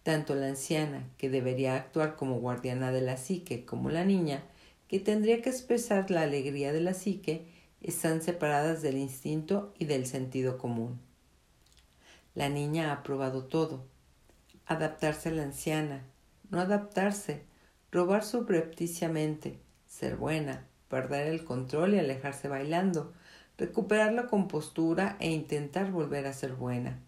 Tanto 0.02 0.34
la 0.34 0.46
anciana, 0.46 1.08
que 1.18 1.28
debería 1.28 1.74
actuar 1.74 2.16
como 2.16 2.40
guardiana 2.40 2.92
de 2.92 3.02
la 3.02 3.16
psique, 3.16 3.66
como 3.66 3.90
la 3.90 4.04
niña, 4.04 4.44
que 4.90 4.98
tendría 4.98 5.40
que 5.40 5.50
expresar 5.50 6.10
la 6.10 6.22
alegría 6.22 6.72
de 6.72 6.80
la 6.80 6.94
psique, 6.94 7.46
están 7.80 8.22
separadas 8.22 8.82
del 8.82 8.96
instinto 8.96 9.72
y 9.78 9.84
del 9.84 10.04
sentido 10.04 10.58
común. 10.58 10.98
La 12.34 12.48
niña 12.48 12.90
ha 12.90 13.04
probado 13.04 13.44
todo. 13.44 13.84
Adaptarse 14.66 15.28
a 15.28 15.32
la 15.32 15.44
anciana, 15.44 16.02
no 16.50 16.58
adaptarse, 16.58 17.44
robar 17.92 18.24
subrepticiamente, 18.24 19.60
ser 19.86 20.16
buena, 20.16 20.66
perder 20.88 21.28
el 21.28 21.44
control 21.44 21.94
y 21.94 22.00
alejarse 22.00 22.48
bailando, 22.48 23.12
recuperar 23.58 24.12
la 24.12 24.26
compostura 24.26 25.16
e 25.20 25.30
intentar 25.30 25.92
volver 25.92 26.26
a 26.26 26.32
ser 26.32 26.54
buena. 26.54 26.98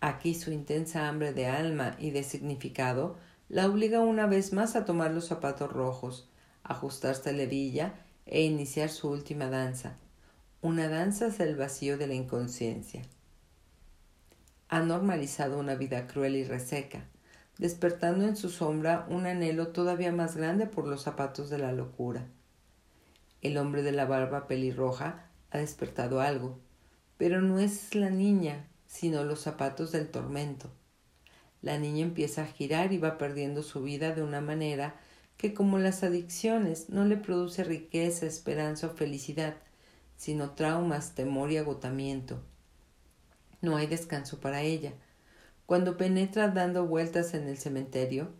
Aquí 0.00 0.34
su 0.34 0.52
intensa 0.52 1.08
hambre 1.08 1.32
de 1.32 1.46
alma 1.46 1.96
y 1.98 2.10
de 2.10 2.24
significado 2.24 3.16
la 3.48 3.66
obliga 3.66 4.00
una 4.00 4.26
vez 4.26 4.52
más 4.52 4.76
a 4.76 4.84
tomar 4.84 5.12
los 5.12 5.28
zapatos 5.28 5.72
rojos, 5.72 6.27
ajustarse 6.68 7.32
la 7.32 7.42
hebilla 7.42 7.94
e 8.26 8.42
iniciar 8.42 8.90
su 8.90 9.10
última 9.10 9.50
danza, 9.50 9.96
una 10.60 10.88
danza 10.88 11.26
hacia 11.26 11.46
el 11.46 11.56
vacío 11.56 11.98
de 11.98 12.06
la 12.06 12.14
inconsciencia. 12.14 13.02
Ha 14.68 14.80
normalizado 14.80 15.58
una 15.58 15.74
vida 15.74 16.06
cruel 16.06 16.36
y 16.36 16.44
reseca, 16.44 17.08
despertando 17.58 18.26
en 18.26 18.36
su 18.36 18.50
sombra 18.50 19.06
un 19.08 19.26
anhelo 19.26 19.68
todavía 19.68 20.12
más 20.12 20.36
grande 20.36 20.66
por 20.66 20.86
los 20.86 21.02
zapatos 21.02 21.48
de 21.50 21.58
la 21.58 21.72
locura. 21.72 22.26
El 23.40 23.56
hombre 23.56 23.82
de 23.82 23.92
la 23.92 24.04
barba 24.04 24.46
pelirroja 24.46 25.30
ha 25.50 25.58
despertado 25.58 26.20
algo, 26.20 26.60
pero 27.16 27.40
no 27.40 27.58
es 27.58 27.94
la 27.94 28.10
niña 28.10 28.68
sino 28.88 29.22
los 29.22 29.40
zapatos 29.40 29.92
del 29.92 30.08
tormento. 30.08 30.70
La 31.60 31.78
niña 31.78 32.04
empieza 32.04 32.42
a 32.42 32.46
girar 32.46 32.92
y 32.92 32.98
va 32.98 33.18
perdiendo 33.18 33.62
su 33.62 33.82
vida 33.82 34.14
de 34.14 34.22
una 34.22 34.40
manera 34.40 34.96
que 35.38 35.54
como 35.54 35.78
las 35.78 36.02
adicciones 36.02 36.90
no 36.90 37.04
le 37.04 37.16
produce 37.16 37.64
riqueza, 37.64 38.26
esperanza 38.26 38.88
o 38.88 38.90
felicidad, 38.90 39.54
sino 40.16 40.50
traumas, 40.50 41.14
temor 41.14 41.52
y 41.52 41.56
agotamiento. 41.56 42.42
No 43.62 43.76
hay 43.76 43.86
descanso 43.86 44.40
para 44.40 44.62
ella. 44.62 44.92
Cuando 45.64 45.96
penetra 45.96 46.48
dando 46.48 46.86
vueltas 46.86 47.34
en 47.34 47.48
el 47.48 47.56
cementerio, 47.56 48.30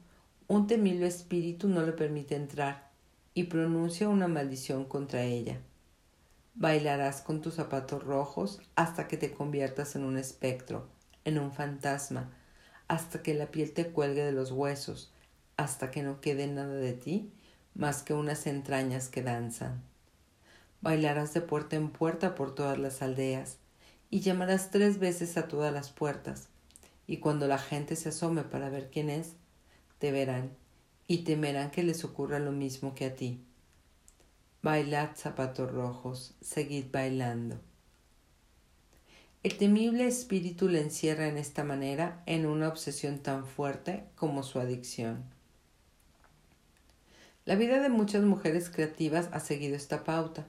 un 0.49 0.67
temible 0.67 1.07
espíritu 1.07 1.69
no 1.69 1.83
le 1.87 1.93
permite 1.93 2.35
entrar 2.35 2.91
y 3.33 3.45
pronuncia 3.45 4.09
una 4.09 4.27
maldición 4.27 4.85
contra 4.85 5.23
ella. 5.23 5.61
Bailarás 6.57 7.23
con 7.23 7.41
tus 7.41 7.55
zapatos 7.55 8.03
rojos 8.03 8.61
hasta 8.75 9.07
que 9.07 9.17
te 9.17 9.31
conviertas 9.33 9.95
en 9.95 10.03
un 10.03 10.19
espectro, 10.19 10.89
en 11.25 11.39
un 11.39 11.53
fantasma, 11.53 12.33
hasta 12.89 13.23
que 13.23 13.35
la 13.35 13.53
piel 13.53 13.73
te 13.73 13.93
cuelgue 13.93 14.25
de 14.25 14.33
los 14.33 14.51
huesos, 14.51 15.13
hasta 15.59 15.91
que 15.91 16.03
no 16.03 16.23
quede 16.23 16.47
nada 16.47 16.75
de 16.75 16.95
ti 16.95 17.31
más 17.75 18.03
que 18.03 18.15
unas 18.15 18.47
entrañas 18.47 19.09
que 19.09 19.23
danzan. 19.23 19.83
Bailarás 20.81 21.35
de 21.35 21.41
puerta 21.41 21.77
en 21.77 21.91
puerta 21.91 22.35
por 22.35 22.55
todas 22.55 22.79
las 22.79 23.03
aldeas, 23.03 23.59
y 24.11 24.21
llamarás 24.21 24.71
tres 24.71 24.99
veces 24.99 25.37
a 25.37 25.49
todas 25.49 25.73
las 25.73 25.91
puertas, 25.91 26.49
y 27.07 27.19
cuando 27.19 27.47
la 27.47 27.59
gente 27.59 27.95
se 27.95 28.09
asome 28.09 28.43
para 28.43 28.71
ver 28.71 28.91
quién 28.91 29.11
es, 29.11 29.35
te 29.99 30.11
verán, 30.11 30.51
y 31.07 31.19
temerán 31.19 31.71
que 31.71 31.83
les 31.83 32.05
ocurra 32.05 32.39
lo 32.39 32.53
mismo 32.53 32.95
que 32.95 33.07
a 33.07 33.15
ti. 33.15 33.41
Bailad 34.63 35.11
zapatos 35.15 35.71
rojos, 35.71 36.35
seguid 36.41 36.87
bailando. 36.91 37.61
El 39.45 39.57
temible 39.57 40.07
espíritu 40.07 40.69
le 40.69 40.81
encierra 40.81 41.29
en 41.29 41.39
esta 41.39 41.63
manera 41.63 42.23
en 42.27 42.45
una 42.45 42.69
obsesión 42.69 43.21
tan 43.21 43.47
fuerte 43.47 44.05
como 44.17 44.43
su 44.43 44.59
adicción. 44.59 45.38
La 47.49 47.57
vida 47.57 47.81
de 47.81 47.89
muchas 47.89 48.25
mujeres 48.25 48.69
creativas 48.69 49.31
ha 49.33 49.41
seguido 49.41 49.75
esta 49.75 50.05
pauta. 50.05 50.47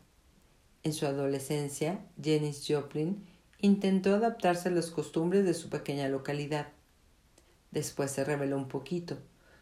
En 0.83 0.91
su 0.91 1.05
adolescencia, 1.05 2.01
Janis 2.21 2.65
Joplin 2.67 3.25
intentó 3.61 4.15
adaptarse 4.15 4.67
a 4.67 4.73
las 4.73 4.91
costumbres 4.91 5.45
de 5.45 5.53
su 5.53 5.69
pequeña 5.69 6.09
localidad. 6.09 6.67
Después 7.71 8.11
se 8.11 8.25
rebeló 8.25 8.57
un 8.57 8.67
poquito 8.67 9.17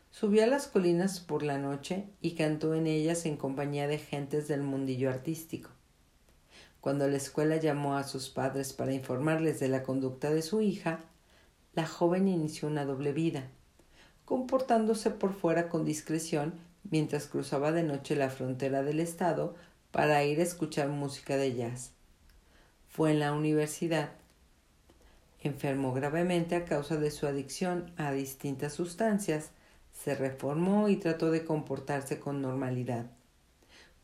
Subió 0.09 0.45
a 0.45 0.47
las 0.47 0.65
colinas 0.65 1.19
por 1.19 1.43
la 1.43 1.59
noche 1.59 2.05
y 2.21 2.31
cantó 2.31 2.73
en 2.73 2.87
ellas 2.87 3.23
en 3.27 3.37
compañía 3.37 3.87
de 3.87 3.99
gentes 3.99 4.47
del 4.47 4.63
mundillo 4.63 5.11
artístico. 5.11 5.69
Cuando 6.81 7.07
la 7.07 7.17
escuela 7.17 7.57
llamó 7.57 7.97
a 7.97 8.03
sus 8.03 8.29
padres 8.29 8.73
para 8.73 8.95
informarles 8.95 9.59
de 9.59 9.67
la 9.67 9.83
conducta 9.83 10.31
de 10.31 10.41
su 10.41 10.61
hija, 10.61 11.01
la 11.75 11.85
joven 11.85 12.29
inició 12.29 12.67
una 12.67 12.83
doble 12.83 13.13
vida, 13.13 13.47
comportándose 14.25 15.11
por 15.11 15.35
fuera 15.35 15.69
con 15.69 15.85
discreción 15.85 16.65
mientras 16.89 17.27
cruzaba 17.27 17.71
de 17.71 17.83
noche 17.83 18.15
la 18.15 18.29
frontera 18.29 18.83
del 18.83 18.99
estado 18.99 19.55
para 19.91 20.23
ir 20.23 20.39
a 20.39 20.43
escuchar 20.43 20.89
música 20.89 21.37
de 21.37 21.55
jazz. 21.55 21.91
Fue 22.87 23.11
en 23.11 23.19
la 23.19 23.33
universidad. 23.33 24.11
Enfermó 25.41 25.93
gravemente 25.93 26.55
a 26.55 26.65
causa 26.65 26.97
de 26.97 27.11
su 27.11 27.27
adicción 27.27 27.91
a 27.97 28.11
distintas 28.11 28.73
sustancias 28.73 29.51
se 30.03 30.15
reformó 30.15 30.89
y 30.89 30.97
trató 30.97 31.31
de 31.31 31.43
comportarse 31.43 32.19
con 32.19 32.41
normalidad. 32.41 33.07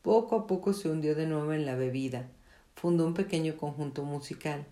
Poco 0.02 0.36
a 0.36 0.48
poco 0.48 0.74
se 0.74 0.90
hundió 0.90 1.16
de 1.16 1.28
nuevo 1.28 1.54
en 1.54 1.66
la 1.66 1.76
bebida, 1.76 2.30
fundó 2.76 3.06
un 3.06 3.14
pequeño 3.14 3.56
conjunto 3.58 4.04
musical, 4.04 4.66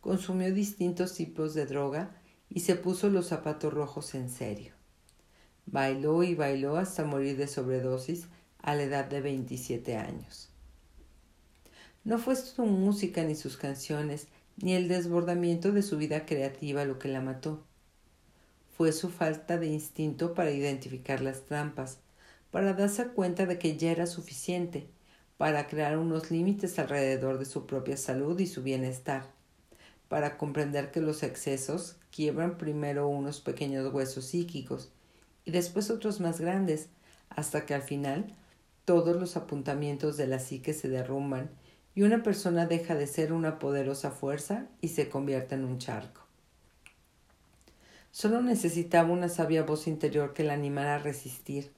consumió 0.00 0.52
distintos 0.54 1.14
tipos 1.14 1.54
de 1.54 1.66
droga 1.66 2.10
y 2.48 2.60
se 2.60 2.76
puso 2.76 3.10
los 3.10 3.26
zapatos 3.26 3.72
rojos 3.72 4.14
en 4.14 4.30
serio. 4.30 4.71
Bailó 5.66 6.22
y 6.22 6.34
bailó 6.34 6.76
hasta 6.76 7.04
morir 7.04 7.36
de 7.36 7.46
sobredosis 7.46 8.26
a 8.58 8.74
la 8.74 8.82
edad 8.82 9.04
de 9.06 9.20
27 9.20 9.96
años. 9.96 10.50
No 12.04 12.18
fue 12.18 12.36
su 12.36 12.64
música 12.64 13.22
ni 13.22 13.34
sus 13.34 13.56
canciones, 13.56 14.28
ni 14.56 14.74
el 14.74 14.88
desbordamiento 14.88 15.72
de 15.72 15.82
su 15.82 15.96
vida 15.96 16.26
creativa 16.26 16.84
lo 16.84 16.98
que 16.98 17.08
la 17.08 17.20
mató 17.20 17.64
fue 18.82 18.92
su 18.92 19.10
falta 19.10 19.58
de 19.58 19.66
instinto 19.66 20.34
para 20.34 20.50
identificar 20.50 21.20
las 21.20 21.42
trampas, 21.42 21.98
para 22.50 22.72
darse 22.72 23.06
cuenta 23.08 23.46
de 23.46 23.58
que 23.58 23.76
ya 23.76 23.92
era 23.92 24.06
suficiente, 24.06 24.88
para 25.36 25.68
crear 25.68 25.98
unos 25.98 26.30
límites 26.30 26.80
alrededor 26.80 27.38
de 27.38 27.44
su 27.44 27.66
propia 27.66 27.96
salud 27.96 28.38
y 28.40 28.48
su 28.48 28.62
bienestar, 28.62 29.30
para 30.08 30.36
comprender 30.36 30.90
que 30.90 31.00
los 31.00 31.22
excesos 31.22 31.96
quiebran 32.10 32.58
primero 32.58 33.08
unos 33.08 33.40
pequeños 33.40 33.92
huesos 33.92 34.24
psíquicos 34.24 34.90
y 35.44 35.50
después 35.50 35.90
otros 35.90 36.20
más 36.20 36.40
grandes, 36.40 36.88
hasta 37.28 37.66
que 37.66 37.74
al 37.74 37.82
final 37.82 38.34
todos 38.84 39.16
los 39.16 39.36
apuntamientos 39.36 40.16
de 40.16 40.26
la 40.26 40.38
psique 40.38 40.72
se 40.72 40.88
derrumban 40.88 41.50
y 41.94 42.02
una 42.02 42.22
persona 42.22 42.66
deja 42.66 42.94
de 42.94 43.06
ser 43.06 43.32
una 43.32 43.58
poderosa 43.58 44.10
fuerza 44.10 44.66
y 44.80 44.88
se 44.88 45.08
convierte 45.08 45.54
en 45.54 45.64
un 45.64 45.78
charco. 45.78 46.22
Solo 48.10 48.42
necesitaba 48.42 49.10
una 49.10 49.28
sabia 49.28 49.62
voz 49.62 49.86
interior 49.86 50.34
que 50.34 50.44
la 50.44 50.54
animara 50.54 50.96
a 50.96 50.98
resistir, 50.98 51.70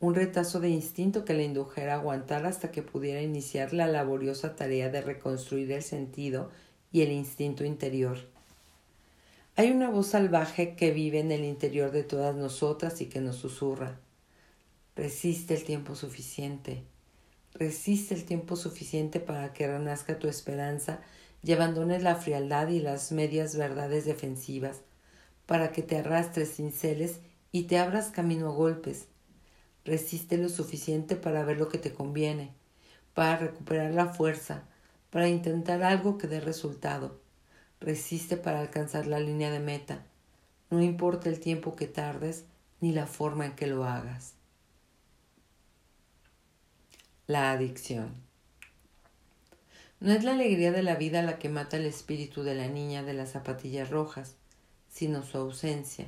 un 0.00 0.16
retazo 0.16 0.58
de 0.58 0.68
instinto 0.68 1.24
que 1.24 1.34
le 1.34 1.44
indujera 1.44 1.94
a 1.94 1.98
aguantar 1.98 2.46
hasta 2.46 2.72
que 2.72 2.82
pudiera 2.82 3.22
iniciar 3.22 3.72
la 3.72 3.86
laboriosa 3.86 4.56
tarea 4.56 4.88
de 4.88 5.00
reconstruir 5.00 5.70
el 5.70 5.84
sentido 5.84 6.50
y 6.90 7.02
el 7.02 7.12
instinto 7.12 7.64
interior. 7.64 8.31
Hay 9.56 9.70
una 9.70 9.90
voz 9.90 10.08
salvaje 10.08 10.76
que 10.76 10.90
vive 10.92 11.20
en 11.20 11.30
el 11.30 11.44
interior 11.44 11.90
de 11.90 12.02
todas 12.02 12.34
nosotras 12.34 13.00
y 13.00 13.06
que 13.06 13.20
nos 13.20 13.36
susurra. 13.36 14.00
Resiste 14.96 15.54
el 15.54 15.64
tiempo 15.64 15.94
suficiente. 15.94 16.82
Resiste 17.54 18.14
el 18.14 18.24
tiempo 18.24 18.56
suficiente 18.56 19.20
para 19.20 19.52
que 19.52 19.66
renazca 19.66 20.18
tu 20.18 20.28
esperanza 20.28 21.00
y 21.42 21.52
abandones 21.52 22.02
la 22.02 22.16
frialdad 22.16 22.68
y 22.68 22.80
las 22.80 23.12
medias 23.12 23.56
verdades 23.56 24.04
defensivas, 24.04 24.80
para 25.46 25.72
que 25.72 25.82
te 25.82 25.98
arrastres 25.98 26.54
cinceles 26.54 27.20
y 27.50 27.64
te 27.64 27.78
abras 27.78 28.10
camino 28.10 28.48
a 28.48 28.52
golpes, 28.52 29.08
Resiste 29.84 30.38
lo 30.38 30.48
suficiente 30.48 31.16
para 31.16 31.44
ver 31.44 31.58
lo 31.58 31.68
que 31.68 31.78
te 31.78 31.92
conviene, 31.92 32.52
para 33.14 33.36
recuperar 33.36 33.92
la 33.92 34.06
fuerza, 34.06 34.62
para 35.10 35.28
intentar 35.28 35.82
algo 35.82 36.18
que 36.18 36.28
dé 36.28 36.40
resultado. 36.40 37.21
Resiste 37.82 38.36
para 38.36 38.60
alcanzar 38.60 39.08
la 39.08 39.18
línea 39.18 39.50
de 39.50 39.58
meta. 39.58 40.04
No 40.70 40.80
importa 40.80 41.28
el 41.28 41.40
tiempo 41.40 41.74
que 41.74 41.88
tardes 41.88 42.44
ni 42.80 42.92
la 42.92 43.08
forma 43.08 43.44
en 43.44 43.56
que 43.56 43.66
lo 43.66 43.84
hagas. 43.84 44.34
La 47.26 47.50
adicción. 47.50 48.14
No 49.98 50.12
es 50.12 50.22
la 50.22 50.34
alegría 50.34 50.70
de 50.70 50.84
la 50.84 50.94
vida 50.94 51.22
la 51.22 51.40
que 51.40 51.48
mata 51.48 51.76
el 51.76 51.86
espíritu 51.86 52.44
de 52.44 52.54
la 52.54 52.68
niña 52.68 53.02
de 53.02 53.14
las 53.14 53.30
zapatillas 53.30 53.90
rojas, 53.90 54.36
sino 54.88 55.24
su 55.24 55.38
ausencia. 55.38 56.06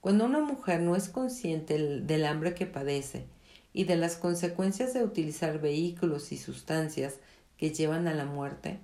Cuando 0.00 0.24
una 0.24 0.40
mujer 0.40 0.80
no 0.80 0.96
es 0.96 1.08
consciente 1.08 1.78
del 1.78 2.26
hambre 2.26 2.54
que 2.54 2.66
padece 2.66 3.24
y 3.72 3.84
de 3.84 3.94
las 3.94 4.16
consecuencias 4.16 4.94
de 4.94 5.04
utilizar 5.04 5.60
vehículos 5.60 6.32
y 6.32 6.38
sustancias 6.38 7.20
que 7.56 7.70
llevan 7.70 8.08
a 8.08 8.14
la 8.14 8.24
muerte, 8.24 8.80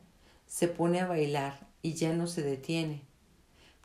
se 0.47 0.69
pone 0.69 1.01
a 1.01 1.07
bailar 1.07 1.67
y 1.83 1.95
ya 1.95 2.13
no 2.13 2.27
se 2.27 2.43
detiene. 2.43 3.03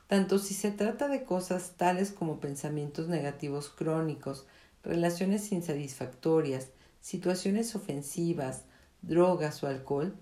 Tanto 0.07 0.39
si 0.39 0.53
se 0.53 0.71
trata 0.71 1.07
de 1.07 1.23
cosas 1.23 1.73
tales 1.77 2.11
como 2.11 2.39
pensamientos 2.39 3.07
negativos 3.07 3.69
crónicos, 3.69 4.45
relaciones 4.83 5.51
insatisfactorias, 5.51 6.69
situaciones 6.99 7.75
ofensivas, 7.75 8.63
drogas 9.01 9.63
o 9.63 9.67
alcohol, 9.67 10.15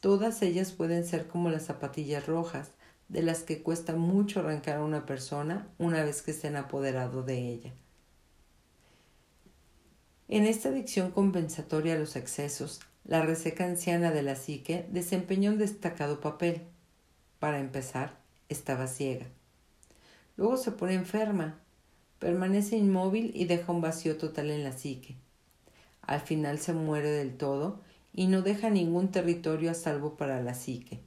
todas 0.00 0.42
ellas 0.42 0.72
pueden 0.72 1.06
ser 1.06 1.28
como 1.28 1.50
las 1.50 1.66
zapatillas 1.66 2.26
rojas, 2.26 2.72
de 3.08 3.22
las 3.22 3.44
que 3.44 3.62
cuesta 3.62 3.94
mucho 3.94 4.40
arrancar 4.40 4.78
a 4.78 4.84
una 4.84 5.06
persona 5.06 5.68
una 5.78 6.02
vez 6.02 6.22
que 6.22 6.32
estén 6.32 6.56
apoderado 6.56 7.22
de 7.22 7.38
ella. 7.38 7.72
En 10.28 10.44
esta 10.44 10.70
adicción 10.70 11.12
compensatoria 11.12 11.94
a 11.94 11.98
los 11.98 12.16
excesos, 12.16 12.80
la 13.06 13.22
reseca 13.22 13.64
anciana 13.64 14.10
de 14.10 14.22
la 14.22 14.34
psique 14.34 14.86
desempeñó 14.90 15.52
un 15.52 15.58
destacado 15.58 16.20
papel. 16.20 16.62
Para 17.38 17.60
empezar, 17.60 18.16
estaba 18.48 18.88
ciega. 18.88 19.26
Luego 20.36 20.56
se 20.56 20.72
pone 20.72 20.94
enferma, 20.94 21.60
permanece 22.18 22.76
inmóvil 22.76 23.30
y 23.34 23.44
deja 23.44 23.72
un 23.72 23.80
vacío 23.80 24.16
total 24.16 24.50
en 24.50 24.64
la 24.64 24.72
psique. 24.72 25.16
Al 26.02 26.20
final 26.20 26.58
se 26.58 26.72
muere 26.72 27.10
del 27.10 27.36
todo 27.36 27.80
y 28.12 28.26
no 28.26 28.42
deja 28.42 28.70
ningún 28.70 29.12
territorio 29.12 29.70
a 29.70 29.74
salvo 29.74 30.16
para 30.16 30.42
la 30.42 30.54
psique. 30.54 31.00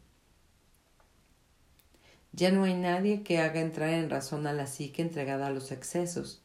Ya 2.31 2.51
no 2.51 2.63
hay 2.63 2.75
nadie 2.75 3.23
que 3.23 3.39
haga 3.39 3.59
entrar 3.59 3.89
en 3.89 4.09
razón 4.09 4.47
a 4.47 4.53
la 4.53 4.67
psique 4.67 5.01
entregada 5.01 5.47
a 5.47 5.51
los 5.51 5.71
excesos. 5.71 6.41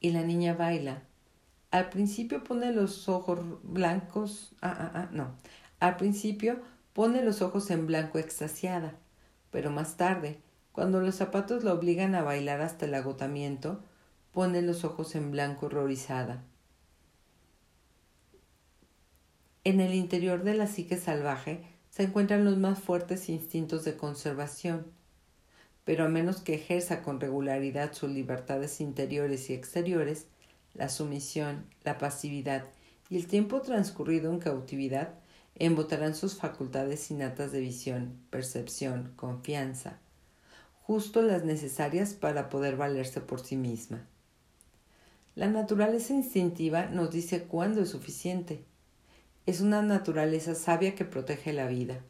Y 0.00 0.10
la 0.10 0.22
niña 0.22 0.54
baila. 0.54 1.02
Al 1.74 1.88
principio 1.88 2.44
pone 2.44 2.70
los 2.70 3.08
ojos 3.08 3.40
blancos. 3.64 4.52
Ah, 4.62 4.76
ah, 4.78 4.90
ah, 4.94 5.08
no. 5.10 5.34
Al 5.80 5.96
principio 5.96 6.60
pone 6.92 7.24
los 7.24 7.42
ojos 7.42 7.68
en 7.72 7.88
blanco 7.88 8.20
extasiada. 8.20 8.94
Pero 9.50 9.72
más 9.72 9.96
tarde, 9.96 10.38
cuando 10.70 11.00
los 11.00 11.16
zapatos 11.16 11.64
la 11.64 11.74
obligan 11.74 12.14
a 12.14 12.22
bailar 12.22 12.60
hasta 12.60 12.84
el 12.84 12.94
agotamiento, 12.94 13.82
pone 14.30 14.62
los 14.62 14.84
ojos 14.84 15.16
en 15.16 15.32
blanco 15.32 15.66
horrorizada. 15.66 16.44
En 19.64 19.80
el 19.80 19.94
interior 19.94 20.44
de 20.44 20.54
la 20.54 20.68
psique 20.68 20.96
salvaje 20.96 21.66
se 21.90 22.04
encuentran 22.04 22.44
los 22.44 22.56
más 22.56 22.78
fuertes 22.78 23.28
instintos 23.28 23.82
de 23.82 23.96
conservación 23.96 24.92
pero 25.84 26.04
a 26.04 26.08
menos 26.08 26.40
que 26.40 26.54
ejerza 26.54 27.02
con 27.02 27.20
regularidad 27.20 27.92
sus 27.92 28.10
libertades 28.10 28.80
interiores 28.80 29.50
y 29.50 29.52
exteriores, 29.52 30.28
la 30.74 30.88
sumisión, 30.88 31.64
la 31.84 31.98
pasividad 31.98 32.64
y 33.08 33.16
el 33.16 33.26
tiempo 33.26 33.60
transcurrido 33.60 34.32
en 34.32 34.38
cautividad 34.38 35.14
embotarán 35.56 36.14
sus 36.14 36.34
facultades 36.34 37.10
innatas 37.10 37.52
de 37.52 37.60
visión, 37.60 38.18
percepción, 38.30 39.12
confianza, 39.16 39.98
justo 40.82 41.22
las 41.22 41.44
necesarias 41.44 42.14
para 42.14 42.48
poder 42.48 42.76
valerse 42.76 43.20
por 43.20 43.40
sí 43.40 43.56
misma. 43.56 44.04
La 45.36 45.48
naturaleza 45.48 46.12
instintiva 46.12 46.86
nos 46.86 47.10
dice 47.10 47.44
cuándo 47.44 47.82
es 47.82 47.90
suficiente. 47.90 48.64
Es 49.46 49.60
una 49.60 49.82
naturaleza 49.82 50.54
sabia 50.54 50.94
que 50.94 51.04
protege 51.04 51.52
la 51.52 51.66
vida. 51.66 52.00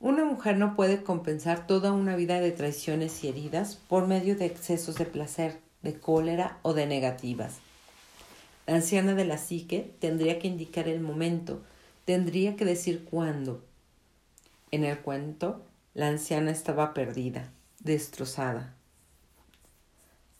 Una 0.00 0.24
mujer 0.24 0.56
no 0.56 0.74
puede 0.76 1.02
compensar 1.02 1.66
toda 1.66 1.92
una 1.92 2.16
vida 2.16 2.40
de 2.40 2.50
traiciones 2.52 3.22
y 3.24 3.28
heridas 3.28 3.76
por 3.76 4.06
medio 4.06 4.36
de 4.36 4.46
excesos 4.46 4.96
de 4.96 5.06
placer, 5.06 5.60
de 5.86 5.94
cólera 5.94 6.58
o 6.62 6.74
de 6.74 6.86
negativas. 6.86 7.58
La 8.66 8.74
anciana 8.74 9.14
de 9.14 9.24
la 9.24 9.38
psique 9.38 9.94
tendría 10.00 10.40
que 10.40 10.48
indicar 10.48 10.88
el 10.88 11.00
momento, 11.00 11.62
tendría 12.04 12.56
que 12.56 12.64
decir 12.64 13.04
cuándo. 13.04 13.62
En 14.72 14.82
el 14.82 14.98
cuento, 14.98 15.62
la 15.94 16.08
anciana 16.08 16.50
estaba 16.50 16.92
perdida, 16.92 17.52
destrozada. 17.78 18.74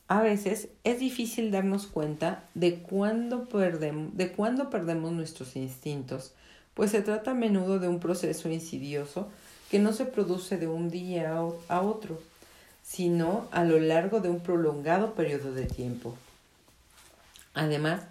A 0.09 0.21
veces 0.21 0.69
es 0.83 0.99
difícil 0.99 1.53
darnos 1.53 1.87
cuenta 1.87 2.43
de 2.55 2.81
cuándo 2.81 3.49
perdemos, 3.49 4.17
de 4.17 4.33
cuándo 4.33 4.69
perdemos 4.69 5.13
nuestros 5.13 5.55
instintos, 5.55 6.33
pues 6.75 6.91
se 6.91 7.03
trata 7.03 7.31
a 7.31 7.35
menudo 7.35 7.79
de 7.79 7.87
un 7.87 8.01
proceso 8.01 8.49
insidioso 8.49 9.29
que 9.71 9.79
no 9.79 9.93
se 9.93 10.07
produce 10.07 10.59
de 10.59 10.67
un 10.67 10.91
día 10.91 11.37
a 11.69 11.81
otro, 11.81 12.21
sino 12.87 13.49
a 13.51 13.65
lo 13.65 13.81
largo 13.81 14.21
de 14.21 14.31
un 14.31 14.39
prolongado 14.39 15.15
periodo 15.15 15.53
de 15.53 15.67
tiempo. 15.67 16.15
Además, 17.53 18.05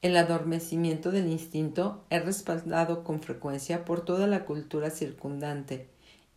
el 0.00 0.16
adormecimiento 0.16 1.10
del 1.10 1.28
instinto 1.28 2.02
es 2.08 2.24
respaldado 2.24 3.04
con 3.04 3.20
frecuencia 3.20 3.84
por 3.84 4.06
toda 4.06 4.26
la 4.26 4.46
cultura 4.46 4.88
circundante 4.88 5.86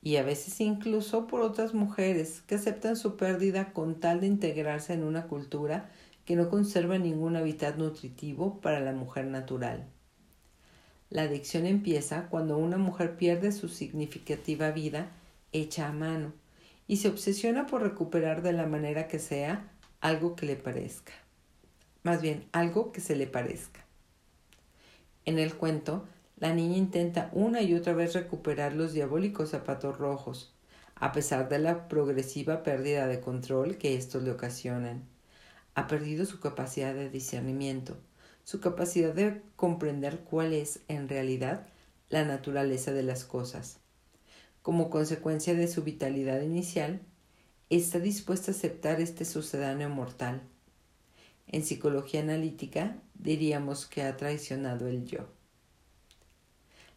y 0.01 0.17
a 0.17 0.23
veces 0.23 0.59
incluso 0.59 1.25
por 1.25 1.39
otras 1.39 1.73
mujeres 1.73 2.41
que 2.41 2.55
aceptan 2.55 2.97
su 2.97 3.15
pérdida 3.15 3.71
con 3.71 3.95
tal 4.01 4.19
de 4.19 4.27
integrarse 4.27 4.91
en 4.91 5.03
una 5.03 5.27
cultura 5.27 5.89
que 6.25 6.35
no 6.35 6.49
conserva 6.49 6.97
ningún 6.97 7.37
hábitat 7.37 7.77
nutritivo 7.77 8.59
para 8.59 8.81
la 8.81 8.91
mujer 8.91 9.27
natural. 9.27 9.85
La 11.09 11.21
adicción 11.21 11.65
empieza 11.65 12.27
cuando 12.27 12.57
una 12.57 12.77
mujer 12.77 13.15
pierde 13.15 13.53
su 13.53 13.69
significativa 13.69 14.71
vida 14.71 15.07
hecha 15.53 15.87
a 15.87 15.93
mano 15.93 16.33
y 16.87 16.97
se 16.97 17.09
obsesiona 17.09 17.65
por 17.65 17.81
recuperar 17.81 18.41
de 18.41 18.53
la 18.53 18.65
manera 18.65 19.07
que 19.07 19.19
sea 19.19 19.71
algo 20.01 20.35
que 20.35 20.45
le 20.45 20.55
parezca. 20.55 21.13
Más 22.03 22.21
bien, 22.21 22.47
algo 22.51 22.91
que 22.91 23.01
se 23.01 23.15
le 23.15 23.27
parezca. 23.27 23.85
En 25.25 25.39
el 25.39 25.55
cuento, 25.55 26.05
la 26.37 26.53
niña 26.53 26.77
intenta 26.77 27.29
una 27.33 27.61
y 27.61 27.73
otra 27.73 27.93
vez 27.93 28.13
recuperar 28.13 28.73
los 28.73 28.93
diabólicos 28.93 29.49
zapatos 29.49 29.97
rojos, 29.97 30.53
a 30.95 31.11
pesar 31.11 31.49
de 31.49 31.59
la 31.59 31.87
progresiva 31.87 32.61
pérdida 32.61 33.07
de 33.07 33.21
control 33.21 33.77
que 33.77 33.95
estos 33.95 34.23
le 34.23 34.31
ocasionan. 34.31 35.03
Ha 35.73 35.87
perdido 35.87 36.25
su 36.25 36.39
capacidad 36.39 36.93
de 36.93 37.09
discernimiento, 37.09 37.97
su 38.43 38.59
capacidad 38.59 39.13
de 39.13 39.41
comprender 39.55 40.19
cuál 40.19 40.53
es 40.53 40.81
en 40.87 41.09
realidad 41.09 41.65
la 42.09 42.23
naturaleza 42.23 42.91
de 42.91 43.03
las 43.03 43.25
cosas. 43.25 43.79
Como 44.65 44.89
consecuencia 44.89 45.53
de 45.53 45.67
su 45.67 45.83
vitalidad 45.83 46.41
inicial, 46.41 46.99
está 47.69 47.99
dispuesta 47.99 48.49
a 48.49 48.55
aceptar 48.55 48.99
este 48.99 49.23
sucedáneo 49.23 49.89
mortal. 49.89 50.41
En 51.45 51.63
psicología 51.63 52.21
analítica 52.21 52.97
diríamos 53.13 53.85
que 53.85 54.01
ha 54.01 54.17
traicionado 54.17 54.87
el 54.87 55.05
yo. 55.05 55.27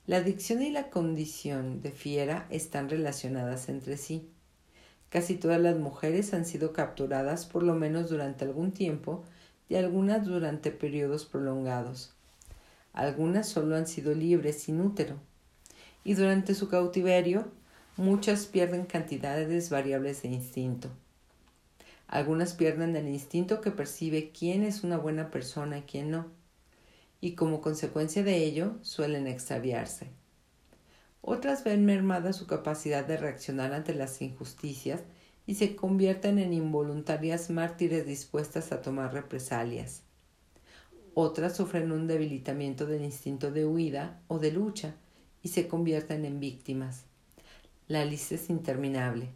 La 0.07 0.17
adicción 0.17 0.63
y 0.63 0.71
la 0.71 0.89
condición 0.89 1.83
de 1.83 1.91
fiera 1.91 2.47
están 2.49 2.89
relacionadas 2.89 3.69
entre 3.69 3.99
sí. 3.99 4.31
Casi 5.11 5.35
todas 5.35 5.61
las 5.61 5.77
mujeres 5.77 6.33
han 6.33 6.47
sido 6.47 6.73
capturadas 6.73 7.45
por 7.45 7.63
lo 7.63 7.75
menos 7.75 8.09
durante 8.09 8.47
algún 8.47 8.73
tiempo 8.73 9.25
y 9.69 9.75
algunas 9.75 10.25
durante 10.25 10.71
periodos 10.71 11.27
prolongados. 11.27 12.15
Algunas 12.95 13.47
solo 13.47 13.77
han 13.77 13.87
sido 13.87 14.15
libres 14.15 14.63
sin 14.63 14.81
útero. 14.81 15.17
Y 16.03 16.15
durante 16.15 16.55
su 16.55 16.71
cautiverio, 16.71 17.58
muchas 17.99 18.47
pierden 18.47 18.87
cantidades 18.87 19.71
variables 19.71 20.23
de 20.23 20.29
instinto. 20.29 20.89
Algunas 22.07 22.55
pierden 22.55 22.95
el 22.95 23.09
instinto 23.09 23.61
que 23.61 23.73
percibe 23.73 24.31
quién 24.31 24.63
es 24.63 24.85
una 24.85 24.97
buena 24.97 25.31
persona 25.31 25.79
y 25.79 25.83
quién 25.83 26.11
no, 26.11 26.27
y 27.21 27.35
como 27.35 27.61
consecuencia 27.61 28.23
de 28.23 28.37
ello 28.37 28.77
suelen 28.83 29.27
extraviarse. 29.27 30.07
Otras 31.21 31.65
ven 31.65 31.85
mermada 31.85 32.33
su 32.33 32.47
capacidad 32.47 33.05
de 33.05 33.17
reaccionar 33.17 33.75
ante 33.75 33.95
las 33.95 34.23
injusticias 34.23 35.03
y 35.45 35.57
se 35.57 35.75
convierten 35.75 36.39
en 36.39 36.53
involuntarias 36.53 37.51
mártires 37.51 38.07
dispuestas 38.07 38.71
a 38.71 38.81
tomar 38.81 39.13
represalias. 39.13 40.05
Otras 41.15 41.57
sufren 41.57 41.91
un 41.91 42.07
debilitamiento 42.07 42.87
del 42.87 43.03
instinto 43.03 43.51
de 43.51 43.67
huida 43.67 44.23
o 44.29 44.39
de 44.39 44.53
lucha 44.53 44.95
y 45.43 45.49
se 45.49 45.67
convierten 45.67 46.25
en 46.25 46.39
víctimas. 46.39 47.09
La 47.89 48.05
lista 48.05 48.37
es 48.37 48.51
interminable. 48.51 49.31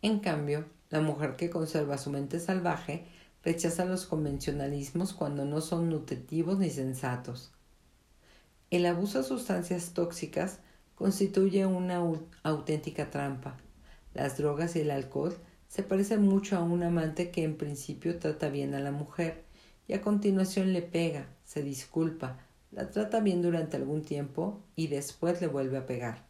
En 0.00 0.20
cambio, 0.20 0.64
la 0.88 1.00
mujer 1.00 1.36
que 1.36 1.50
conserva 1.50 1.98
su 1.98 2.10
mente 2.10 2.40
salvaje 2.40 3.04
rechaza 3.44 3.84
los 3.84 4.06
convencionalismos 4.06 5.12
cuando 5.12 5.44
no 5.44 5.60
son 5.60 5.90
nutritivos 5.90 6.58
ni 6.58 6.70
sensatos. 6.70 7.52
El 8.70 8.86
abuso 8.86 9.18
de 9.18 9.24
sustancias 9.24 9.92
tóxicas 9.92 10.60
constituye 10.94 11.66
una 11.66 12.00
auténtica 12.42 13.10
trampa 13.10 13.58
las 14.14 14.38
drogas 14.38 14.76
y 14.76 14.80
el 14.80 14.90
alcohol 14.90 15.36
se 15.68 15.82
parecen 15.82 16.22
mucho 16.22 16.56
a 16.56 16.62
un 16.62 16.82
amante 16.82 17.30
que 17.30 17.44
en 17.44 17.56
principio 17.56 18.18
trata 18.18 18.48
bien 18.48 18.74
a 18.74 18.80
la 18.80 18.90
mujer 18.90 19.44
y 19.86 19.92
a 19.92 20.02
continuación 20.02 20.72
le 20.72 20.82
pega, 20.82 21.28
se 21.44 21.62
disculpa, 21.62 22.38
la 22.72 22.90
trata 22.90 23.20
bien 23.20 23.42
durante 23.42 23.76
algún 23.76 24.02
tiempo 24.02 24.62
y 24.74 24.88
después 24.88 25.40
le 25.40 25.46
vuelve 25.46 25.78
a 25.78 25.86
pegar. 25.86 26.29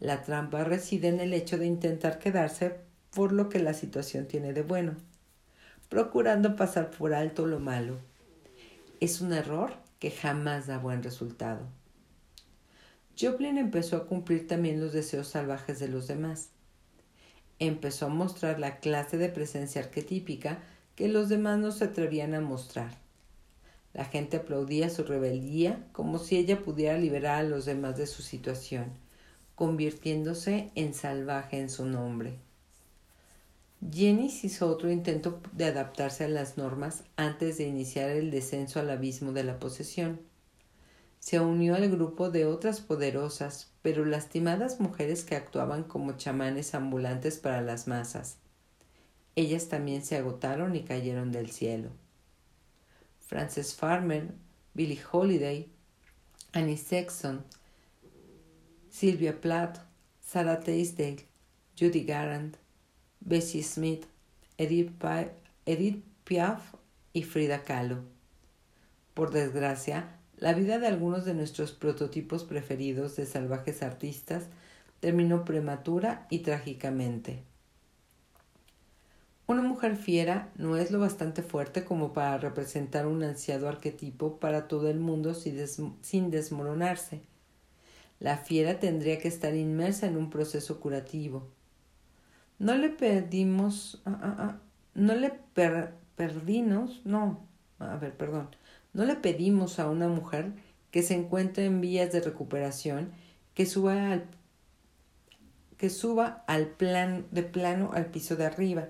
La 0.00 0.22
trampa 0.22 0.64
reside 0.64 1.08
en 1.08 1.20
el 1.20 1.32
hecho 1.32 1.58
de 1.58 1.66
intentar 1.66 2.18
quedarse 2.18 2.76
por 3.10 3.32
lo 3.32 3.48
que 3.48 3.58
la 3.58 3.74
situación 3.74 4.26
tiene 4.26 4.52
de 4.52 4.62
bueno, 4.62 4.94
procurando 5.88 6.56
pasar 6.56 6.90
por 6.90 7.14
alto 7.14 7.46
lo 7.46 7.58
malo. 7.58 7.98
Es 9.00 9.20
un 9.20 9.32
error 9.32 9.72
que 9.98 10.10
jamás 10.10 10.66
da 10.66 10.78
buen 10.78 11.02
resultado. 11.02 11.66
Joplin 13.20 13.58
empezó 13.58 13.96
a 13.96 14.06
cumplir 14.06 14.46
también 14.46 14.80
los 14.80 14.92
deseos 14.92 15.28
salvajes 15.28 15.80
de 15.80 15.88
los 15.88 16.06
demás 16.06 16.50
empezó 17.58 18.06
a 18.06 18.10
mostrar 18.10 18.58
la 18.58 18.78
clase 18.78 19.18
de 19.18 19.28
presencia 19.28 19.82
arquetípica 19.82 20.58
que 20.94 21.08
los 21.08 21.28
demás 21.28 21.58
no 21.58 21.72
se 21.72 21.84
atrevían 21.84 22.34
a 22.34 22.40
mostrar. 22.40 22.90
La 23.94 24.04
gente 24.04 24.36
aplaudía 24.36 24.90
su 24.90 25.02
rebeldía 25.02 25.84
como 25.92 26.18
si 26.18 26.36
ella 26.36 26.62
pudiera 26.62 26.98
liberar 26.98 27.40
a 27.40 27.48
los 27.48 27.64
demás 27.64 27.96
de 27.96 28.06
su 28.06 28.22
situación, 28.22 28.86
convirtiéndose 29.58 30.70
en 30.74 30.94
salvaje 30.94 31.58
en 31.58 31.68
su 31.68 31.84
nombre. 31.84 32.38
Jenny 33.92 34.32
hizo 34.42 34.68
otro 34.68 34.90
intento 34.90 35.40
de 35.52 35.66
adaptarse 35.66 36.24
a 36.24 36.28
las 36.28 36.56
normas 36.56 37.04
antes 37.16 37.58
de 37.58 37.64
iniciar 37.64 38.08
el 38.10 38.30
descenso 38.30 38.80
al 38.80 38.88
abismo 38.88 39.32
de 39.32 39.44
la 39.44 39.58
posesión 39.58 40.20
se 41.20 41.40
unió 41.40 41.74
al 41.74 41.90
grupo 41.90 42.30
de 42.30 42.46
otras 42.46 42.80
poderosas 42.80 43.70
pero 43.82 44.04
lastimadas 44.04 44.80
mujeres 44.80 45.24
que 45.24 45.36
actuaban 45.36 45.84
como 45.84 46.16
chamanes 46.16 46.74
ambulantes 46.74 47.38
para 47.38 47.60
las 47.60 47.86
masas. 47.88 48.38
Ellas 49.36 49.68
también 49.68 50.04
se 50.04 50.16
agotaron 50.16 50.74
y 50.74 50.84
cayeron 50.84 51.30
del 51.32 51.50
cielo. 51.50 51.90
Frances 53.20 53.74
Farmer, 53.74 54.32
Billie 54.74 55.00
Holiday, 55.10 55.70
Annie 56.52 56.76
Sexton, 56.76 57.44
Sylvia 58.98 59.40
Plath, 59.40 59.78
Sarah 60.20 60.58
Teasdale, 60.58 61.24
Judy 61.78 62.02
Garland, 62.02 62.56
Bessie 63.20 63.62
Smith, 63.62 64.06
Edith, 64.56 64.90
Edith 65.66 66.02
Piaf 66.24 66.74
y 67.12 67.22
Frida 67.22 67.62
Kahlo. 67.62 67.98
Por 69.14 69.30
desgracia, 69.30 70.18
la 70.36 70.52
vida 70.52 70.80
de 70.80 70.88
algunos 70.88 71.24
de 71.24 71.34
nuestros 71.34 71.70
prototipos 71.70 72.42
preferidos 72.42 73.14
de 73.14 73.26
salvajes 73.26 73.84
artistas 73.84 74.46
terminó 74.98 75.44
prematura 75.44 76.26
y 76.28 76.40
trágicamente. 76.40 77.44
Una 79.46 79.62
mujer 79.62 79.94
fiera 79.94 80.50
no 80.56 80.76
es 80.76 80.90
lo 80.90 80.98
bastante 80.98 81.42
fuerte 81.42 81.84
como 81.84 82.12
para 82.12 82.38
representar 82.38 83.06
un 83.06 83.22
ansiado 83.22 83.68
arquetipo 83.68 84.40
para 84.40 84.66
todo 84.66 84.90
el 84.90 84.98
mundo 84.98 85.34
sin 85.34 86.30
desmoronarse. 86.32 87.27
La 88.20 88.36
fiera 88.38 88.80
tendría 88.80 89.18
que 89.18 89.28
estar 89.28 89.54
inmersa 89.54 90.06
en 90.06 90.16
un 90.16 90.30
proceso 90.30 90.80
curativo. 90.80 91.48
No 92.58 92.74
le 92.74 92.88
pedimos, 92.88 94.02
ah, 94.04 94.18
ah, 94.20 94.36
ah, 94.38 94.60
no 94.94 95.14
le 95.14 95.32
perdimos, 96.16 97.02
no, 97.04 97.46
a 97.78 97.96
ver, 97.96 98.16
perdón, 98.16 98.48
no 98.92 99.04
le 99.04 99.14
pedimos 99.14 99.78
a 99.78 99.88
una 99.88 100.08
mujer 100.08 100.52
que 100.90 101.02
se 101.02 101.14
encuentre 101.14 101.66
en 101.66 101.80
vías 101.80 102.12
de 102.12 102.20
recuperación 102.20 103.12
que 103.54 103.66
suba 103.66 104.12
al, 104.12 104.24
que 105.76 105.90
suba 105.90 106.44
al 106.46 106.74
de 106.78 107.42
plano 107.42 107.90
al 107.92 108.06
piso 108.06 108.36
de 108.36 108.46
arriba. 108.46 108.88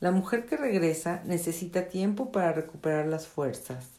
La 0.00 0.10
mujer 0.10 0.46
que 0.46 0.56
regresa 0.56 1.22
necesita 1.24 1.88
tiempo 1.88 2.32
para 2.32 2.52
recuperar 2.52 3.06
las 3.06 3.26
fuerzas. 3.26 3.91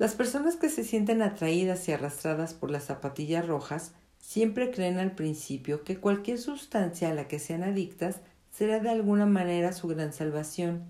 Las 0.00 0.14
personas 0.14 0.56
que 0.56 0.70
se 0.70 0.82
sienten 0.82 1.20
atraídas 1.20 1.86
y 1.86 1.92
arrastradas 1.92 2.54
por 2.54 2.70
las 2.70 2.84
zapatillas 2.84 3.46
rojas 3.46 3.92
siempre 4.18 4.70
creen 4.70 4.98
al 4.98 5.14
principio 5.14 5.84
que 5.84 5.98
cualquier 5.98 6.38
sustancia 6.38 7.10
a 7.10 7.14
la 7.14 7.28
que 7.28 7.38
sean 7.38 7.62
adictas 7.62 8.20
será 8.50 8.80
de 8.80 8.88
alguna 8.88 9.26
manera 9.26 9.74
su 9.74 9.88
gran 9.88 10.14
salvación. 10.14 10.84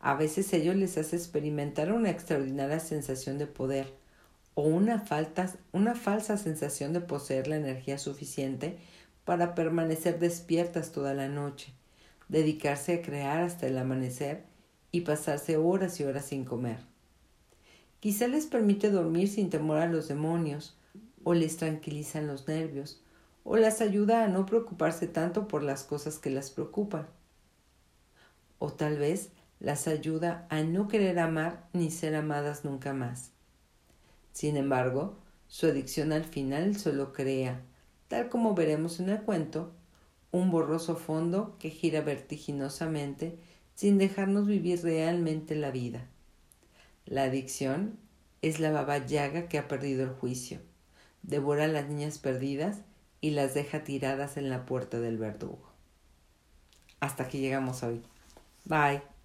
A 0.00 0.16
veces 0.16 0.52
ello 0.52 0.74
les 0.74 0.98
hace 0.98 1.14
experimentar 1.14 1.92
una 1.92 2.10
extraordinaria 2.10 2.80
sensación 2.80 3.38
de 3.38 3.46
poder 3.46 3.94
o 4.56 4.62
una, 4.62 4.98
falsa 4.98 6.36
sensación 6.36 6.92
de 6.92 7.00
poseer 7.00 7.46
la 7.46 7.54
energía 7.54 7.98
suficiente 7.98 8.78
para 9.24 9.54
permanecer 9.54 10.18
despiertas 10.18 10.90
toda 10.90 11.14
la 11.14 11.28
noche, 11.28 11.72
dedicarse 12.28 12.94
a 12.94 13.02
crear 13.02 13.44
hasta 13.44 13.68
el 13.68 13.78
amanecer 13.78 14.42
y 14.90 15.02
pasarse 15.02 15.56
horas 15.56 16.00
y 16.00 16.02
horas 16.02 16.24
sin 16.24 16.44
comer. 16.44 16.97
Quizá 18.00 18.28
les 18.28 18.46
permite 18.46 18.90
dormir 18.90 19.28
sin 19.28 19.50
temor 19.50 19.78
a 19.78 19.86
los 19.86 20.08
demonios, 20.08 20.76
o 21.24 21.34
les 21.34 21.56
tranquilizan 21.56 22.26
los 22.26 22.46
nervios, 22.46 23.02
o 23.44 23.56
las 23.56 23.80
ayuda 23.80 24.24
a 24.24 24.28
no 24.28 24.46
preocuparse 24.46 25.08
tanto 25.08 25.48
por 25.48 25.62
las 25.62 25.82
cosas 25.82 26.18
que 26.18 26.30
las 26.30 26.50
preocupan. 26.50 27.06
O 28.58 28.72
tal 28.72 28.98
vez 28.98 29.30
las 29.58 29.88
ayuda 29.88 30.46
a 30.50 30.62
no 30.62 30.86
querer 30.86 31.18
amar 31.18 31.68
ni 31.72 31.90
ser 31.90 32.14
amadas 32.14 32.64
nunca 32.64 32.92
más. 32.92 33.32
Sin 34.32 34.56
embargo, 34.56 35.16
su 35.48 35.66
adicción 35.66 36.12
al 36.12 36.24
final 36.24 36.76
solo 36.76 37.12
crea, 37.12 37.62
tal 38.06 38.28
como 38.28 38.54
veremos 38.54 39.00
en 39.00 39.08
el 39.08 39.22
cuento, 39.22 39.72
un 40.30 40.50
borroso 40.50 40.94
fondo 40.94 41.56
que 41.58 41.70
gira 41.70 42.02
vertiginosamente 42.02 43.38
sin 43.74 43.98
dejarnos 43.98 44.46
vivir 44.46 44.82
realmente 44.82 45.54
la 45.56 45.70
vida. 45.70 46.06
La 47.08 47.22
adicción 47.22 47.98
es 48.42 48.60
la 48.60 48.70
baba 48.70 48.98
llaga 48.98 49.48
que 49.48 49.56
ha 49.56 49.66
perdido 49.66 50.04
el 50.04 50.10
juicio, 50.10 50.60
devora 51.22 51.64
a 51.64 51.68
las 51.68 51.88
niñas 51.88 52.18
perdidas 52.18 52.82
y 53.22 53.30
las 53.30 53.54
deja 53.54 53.82
tiradas 53.82 54.36
en 54.36 54.50
la 54.50 54.66
puerta 54.66 55.00
del 55.00 55.16
verdugo. 55.16 55.72
Hasta 57.00 57.22
aquí 57.22 57.38
llegamos 57.38 57.82
hoy. 57.82 58.02
Bye. 58.66 59.17